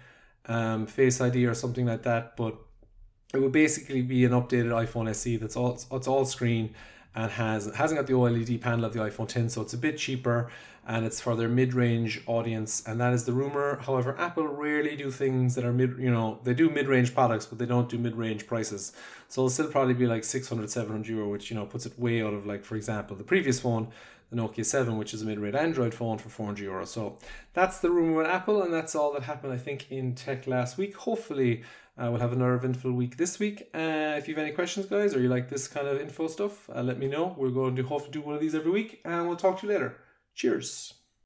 um, 0.47 0.87
Face 0.87 1.21
ID 1.21 1.47
or 1.47 1.55
something 1.55 1.87
like 1.87 2.03
that, 2.03 2.37
but 2.37 2.57
it 3.35 3.41
would 3.41 3.53
basically 3.53 4.03
be 4.03 4.25
an 4.25 4.33
updated 4.33 4.71
iPhone 4.71 5.09
SE 5.11 5.37
that's 5.37 5.57
all 5.57 5.79
it's 5.93 6.09
all 6.09 6.25
screen 6.25 6.75
and 7.15 7.31
has 7.33 7.71
hasn't 7.75 7.99
got 7.99 8.07
the 8.07 8.13
OLED 8.13 8.61
panel 8.61 8.85
of 8.85 8.93
the 8.93 9.01
iPhone 9.01 9.29
10, 9.29 9.49
so 9.49 9.63
it's 9.63 9.75
a 9.75 9.79
bit 9.79 9.99
cheaper 9.99 10.51
and 10.87 11.05
it's 11.05 11.21
for 11.21 11.37
their 11.37 11.49
mid-range 11.49 12.23
audience, 12.27 12.83
and 12.87 13.01
that 13.01 13.13
is 13.13 13.25
the 13.25 13.33
rumor. 13.33 13.79
However, 13.83 14.19
Apple 14.19 14.49
rarely 14.49 14.97
do 14.97 15.11
things 15.11 15.55
that 15.55 15.65
are 15.65 15.73
mid, 15.73 15.97
you 15.99 16.11
know, 16.11 16.41
they 16.43 16.55
do 16.55 16.71
mid-range 16.71 17.15
products, 17.15 17.47
but 17.47 17.59
they 17.59 17.67
don't 17.67 17.89
do 17.89 17.99
mid-range 17.99 18.47
prices. 18.47 18.93
So 19.29 19.43
it'll 19.43 19.51
still 19.51 19.69
probably 19.69 19.95
be 19.95 20.07
like 20.07 20.25
600, 20.25 20.71
700 20.71 21.09
euro, 21.09 21.29
which 21.29 21.51
you 21.51 21.57
know 21.57 21.67
puts 21.67 21.87
it 21.87 21.99
way 21.99 22.23
out 22.23 22.33
of 22.33 22.47
like, 22.47 22.65
for 22.65 22.77
example, 22.77 23.15
the 23.15 23.25
previous 23.25 23.61
phone, 23.61 23.89
the 24.31 24.37
Nokia 24.37 24.65
7, 24.65 24.97
which 24.97 25.13
is 25.15 25.23
a 25.23 25.27
mid-range 25.27 25.55
Android 25.55 25.95
phone 25.95 26.19
for 26.19 26.29
400 26.29 26.63
euro. 26.63 26.85
So 26.87 27.19
that's 27.53 27.79
the 27.79 27.91
rumor 27.91 28.19
with 28.19 28.27
Apple, 28.27 28.63
and 28.63 28.73
that's 28.73 28.95
all 28.95 29.13
that 29.13 29.25
happened, 29.25 29.53
I 29.53 29.59
think, 29.59 29.93
in 29.93 30.15
tech 30.15 30.47
last 30.47 30.79
week. 30.79 30.97
Hopefully, 30.97 31.63
uh, 32.00 32.11
we'll 32.11 32.21
have 32.21 32.33
another 32.33 32.54
eventful 32.54 32.92
week 32.92 33.16
this 33.16 33.38
week. 33.38 33.69
Uh, 33.75 34.16
if 34.16 34.26
you 34.26 34.35
have 34.35 34.42
any 34.45 34.54
questions, 34.54 34.87
guys, 34.87 35.14
or 35.14 35.21
you 35.21 35.28
like 35.28 35.49
this 35.49 35.69
kind 35.69 35.87
of 35.87 36.00
info 36.00 36.28
stuff, 36.28 36.71
uh, 36.71 36.83
let 36.83 36.99
me 36.99 37.07
know. 37.07 37.35
We're 37.37 37.50
going 37.50 37.76
to 37.76 37.83
hopefully 37.83 38.12
do 38.12 38.23
one 38.23 38.35
of 38.35 38.40
these 38.40 38.54
every 38.54 38.71
week, 38.71 39.00
and 39.04 39.28
we'll 39.28 39.37
talk 39.37 39.61
to 39.61 39.66
you 39.66 39.73
later. 39.73 39.97
Cheers. 40.35 41.00